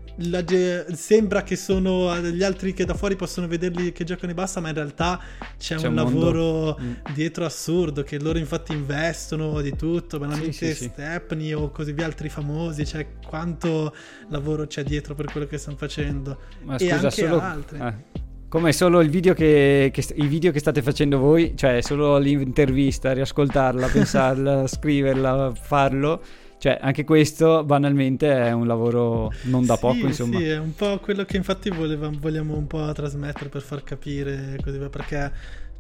[0.45, 4.61] ge- sembra che sono gli altri che da fuori possono vederli che giocano e basta,
[4.61, 5.19] ma in realtà
[5.59, 6.05] c'è, C'è un, mondo.
[6.21, 6.93] lavoro Mm.
[7.13, 10.91] dietro assurdo che loro infatti investono di tutto, banalmente Sì, sì, sì.
[10.93, 13.93] Stepney o così via altri famosi, cioè quanto
[14.29, 17.41] lavoro c'è dietro per quello che stanno facendo Ma e scusa, anche solo...
[17.41, 17.79] altri.
[17.81, 22.19] eh, Come solo il video che, che i video che state facendo voi, cioè solo
[22.19, 26.23] l'intervista, riascoltarla, pensarla, scriverla, farlo,
[26.65, 30.39] cioè anche questo banalmente è un lavoro non da Sì, poco, insomma.
[30.39, 34.57] Sì, è un po' quello che infatti voleva- vogliamo un po' trasmettere per far capire
[34.63, 35.31] così perché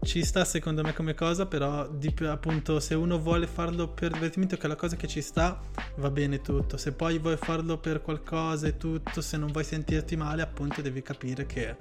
[0.02, 4.58] ci sta secondo me come cosa, però di appunto se uno vuole farlo per divertimento,
[4.58, 5.58] che è la cosa che ci sta,
[5.96, 6.76] va bene tutto.
[6.76, 11.00] Se poi vuoi farlo per qualcosa e tutto, se non vuoi sentirti male, appunto devi
[11.00, 11.76] capire che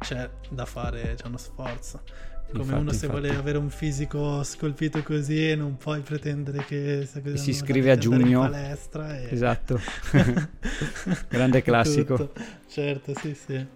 [0.00, 2.02] c'è da fare, c'è uno sforzo.
[2.50, 3.22] Come Infatti, uno se infatti.
[3.26, 8.20] vuole avere un fisico scolpito così non puoi pretendere che Si iscrive a andare in
[8.22, 8.40] giugno.
[8.40, 9.28] palestra e...
[9.30, 9.80] Esatto.
[11.28, 12.16] Grande classico.
[12.16, 12.40] Tutto.
[12.68, 13.66] Certo, sì, sì.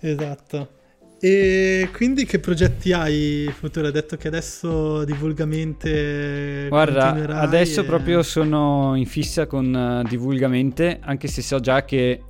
[0.00, 0.72] Esatto.
[1.20, 3.86] E quindi che progetti hai futuro?
[3.86, 9.74] Hai detto che adesso divulgamente Guarda, adesso e- proprio sono in fissa con
[10.04, 12.22] eh, divulgamente, anche se so già che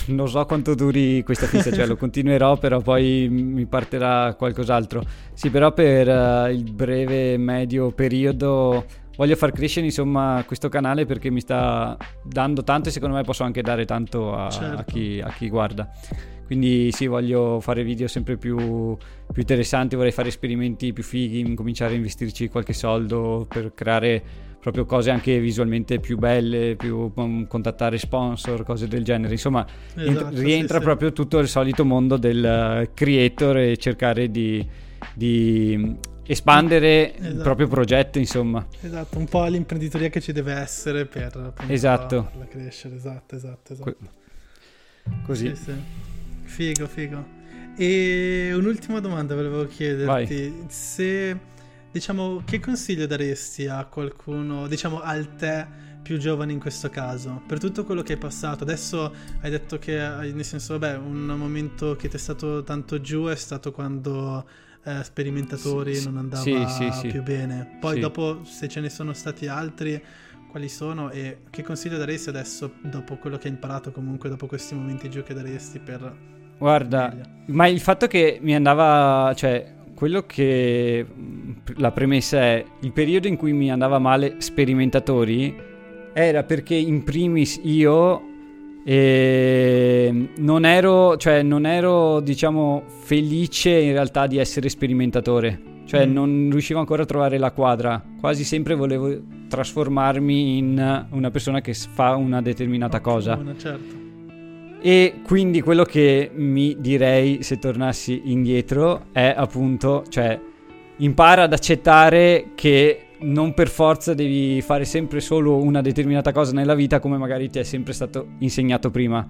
[0.08, 5.02] non so quanto duri questa fissa, cioè lo continuerò, però poi mi partirà qualcos'altro.
[5.32, 8.84] Sì, però per eh, il breve medio periodo
[9.16, 13.44] voglio far crescere insomma questo canale perché mi sta dando tanto e secondo me posso
[13.44, 14.80] anche dare tanto a, Certo.
[14.80, 15.90] a chi, a chi guarda.
[16.46, 18.96] Quindi sì, voglio fare video sempre più, più
[19.34, 24.22] interessanti, vorrei fare esperimenti più fighi, cominciare a investirci qualche soldo per creare
[24.60, 29.32] proprio cose anche visualmente più belle, più um, contattare sponsor, cose del genere.
[29.32, 30.84] Insomma, ent- Esatto, sì, rientra sì.
[30.84, 34.66] proprio tutto il solito mondo del eh, creator e cercare di,
[35.14, 35.96] di
[36.26, 37.42] espandere il Esatto.
[37.42, 38.66] proprio progetto, insomma.
[38.80, 42.22] Esatto, un po' l'imprenditoria che ci deve essere per appunto, Esatto.
[42.30, 42.94] farla crescere.
[42.96, 43.96] Esatto, esatto, esatto.
[45.24, 45.54] Così.
[45.54, 45.72] Sì, sì.
[46.44, 47.42] Figo, figo.
[47.76, 50.64] E un'ultima domanda volevo chiederti.
[50.68, 51.36] Se,
[51.90, 57.42] diciamo, che consiglio daresti a qualcuno, diciamo, al te più giovane in questo caso?
[57.46, 58.62] Per tutto quello che hai passato.
[58.64, 63.24] Adesso hai detto che, nel senso, vabbè, un momento che ti è stato tanto giù
[63.26, 64.46] è stato quando
[64.84, 67.78] eh, sperimentatori Sì, non andava sì, sì, più bene.
[67.80, 70.02] Poi dopo, se ce ne sono stati altri...
[70.54, 74.76] Quali sono e che consiglio daresti adesso dopo quello che hai imparato comunque dopo questi
[74.76, 76.16] momenti giù che daresti per
[76.58, 77.24] Guarda, meglio?
[77.46, 81.04] ma il fatto che mi andava, cioè, quello che
[81.76, 85.56] la premessa è il periodo in cui mi andava male sperimentatori
[86.12, 88.22] era perché in primis io
[88.84, 95.72] eh, non ero, cioè, non ero, diciamo, felice in realtà di essere sperimentatore.
[95.86, 96.12] Cioè, Mm.
[96.12, 98.02] non riuscivo ancora a trovare la quadra.
[98.20, 99.14] Quasi sempre volevo
[99.48, 103.34] trasformarmi in una persona che fa una determinata cosa.
[103.36, 104.02] Buona, certo.
[104.80, 110.38] E quindi quello che mi direi se tornassi indietro è appunto, cioè,
[110.98, 116.74] impara ad accettare che non per forza devi fare sempre solo una determinata cosa nella
[116.74, 119.26] vita come magari ti è sempre stato insegnato prima.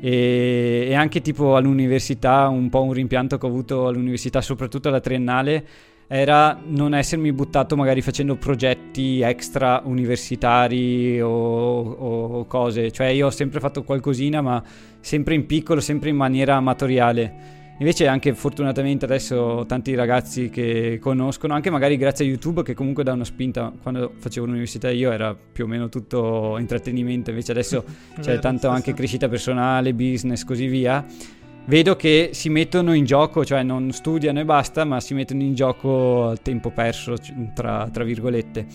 [0.00, 5.00] E, e anche tipo all'università, un po' un rimpianto che ho avuto all'università, soprattutto alla
[5.00, 5.66] triennale,
[6.06, 12.90] era non essermi buttato magari facendo progetti extra universitari o, o cose.
[12.90, 14.62] Cioè io ho sempre fatto qualcosina, ma
[15.00, 17.62] sempre in piccolo, sempre in maniera amatoriale.
[17.78, 23.02] Invece anche fortunatamente adesso tanti ragazzi che conoscono, anche magari grazie a YouTube che comunque
[23.02, 27.84] dà una spinta, quando facevo l'università io era più o meno tutto intrattenimento, invece adesso
[28.20, 31.04] c'è tanto anche crescita personale, business, così via.
[31.66, 35.54] Vedo che si mettono in gioco, cioè non studiano e basta, ma si mettono in
[35.54, 37.16] gioco al tempo perso,
[37.54, 38.66] tra, tra virgolette.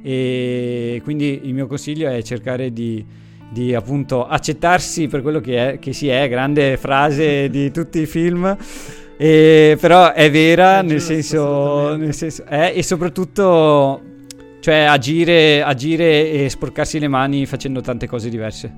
[0.00, 3.04] E quindi il mio consiglio è cercare di,
[3.50, 8.06] di appunto accettarsi per quello che, è, che si è, grande frase di tutti i
[8.06, 8.56] film.
[9.18, 14.02] E, però è vera nel senso, nel senso è, e soprattutto
[14.60, 18.72] cioè agire, agire e sporcarsi le mani facendo tante cose diverse.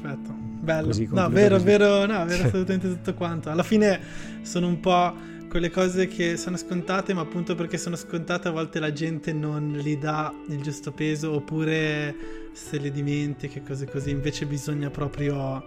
[0.00, 0.38] Perfetto.
[0.60, 0.86] Bello.
[0.88, 1.66] Così no, vero, così.
[1.66, 3.50] vero, no, vero assolutamente tutto quanto.
[3.50, 3.98] Alla fine
[4.42, 5.14] sono un po'
[5.50, 9.72] quelle cose che sono scontate, ma appunto perché sono scontate a volte la gente non
[9.72, 12.14] gli dà il giusto peso oppure
[12.52, 14.10] se le dimentica, cose così.
[14.10, 15.62] Invece bisogna proprio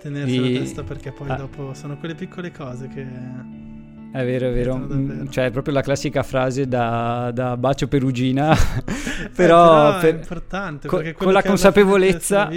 [0.00, 1.34] tenersi la testa perché poi Ah.
[1.36, 3.06] dopo sono quelle piccole cose che...
[4.12, 4.76] È vero, è vero.
[4.76, 8.54] Mm, Cioè, è proprio la classica frase da, da bacio perugina.
[9.24, 12.50] Eh, però, è per- importante co- è con la è consapevolezza.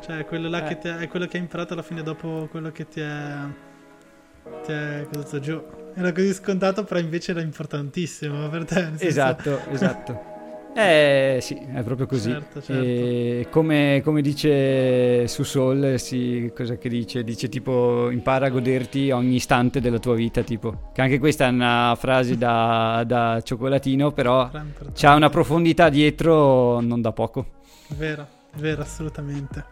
[0.00, 0.68] cioè quello là Eh.
[0.68, 3.32] che ti è, è quello che hai imparato alla fine dopo quello che ti è
[4.64, 5.62] ti è caduto giù
[5.98, 8.92] Era così scontato, però invece era importantissimo per te.
[8.98, 10.36] Esatto, esatto.
[10.74, 12.30] Eh sì, è proprio così.
[12.30, 12.82] Certo, certo.
[12.82, 17.24] E come, come dice su Soul, sì, cosa che dice?
[17.24, 20.90] Dice tipo impara a goderti ogni istante della tua vita, tipo.
[20.92, 24.48] Che anche questa è una frase da, da cioccolatino, però
[24.94, 27.46] c'ha una profondità dietro non da poco.
[27.96, 28.24] Vero,
[28.58, 29.64] vero, assolutamente.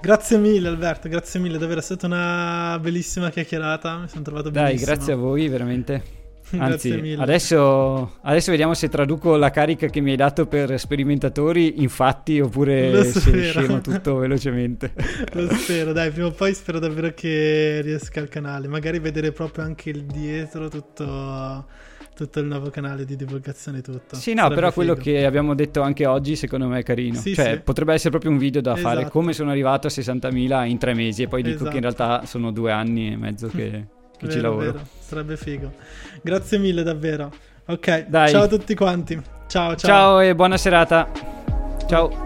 [0.00, 4.64] Grazie mille Alberto, grazie mille, davvero è stata una bellissima chiacchierata, mi sono trovato Dai,
[4.74, 4.92] benissimo.
[4.92, 6.02] grazie a voi, veramente.
[6.58, 7.22] Anzi, Grazie mille.
[7.22, 12.38] adesso, adesso vediamo se traduco la carica che mi hai dato per sperimentatori in fatti
[12.38, 14.92] oppure se scemo tutto velocemente.
[15.32, 19.64] Lo spero, dai, prima o poi spero davvero che riesca al canale, magari vedere proprio
[19.64, 21.66] anche il dietro, tutto,
[22.16, 24.16] tutto il nuovo canale di divulgazione tutto.
[24.16, 25.04] Sì, no, Sarebbe però quello figo.
[25.04, 27.20] che abbiamo detto anche oggi secondo me è carino.
[27.20, 27.60] Sì, cioè, sì.
[27.60, 29.10] potrebbe essere proprio un video da fare Esatto.
[29.18, 32.02] come sono arrivato a 60.000 in tre mesi e poi dico che in Esatto.
[32.06, 33.86] realtà sono due anni e mezzo che,
[34.18, 34.72] che ci Vero, lavoro.
[34.72, 35.72] vero, sarebbe figo.
[36.22, 37.30] Grazie mille davvero.
[37.66, 38.30] Ok, Dai.
[38.30, 39.14] ciao a tutti quanti.
[39.46, 39.76] Ciao, ciao.
[39.76, 41.08] Ciao e buona serata.
[41.86, 42.25] Ciao.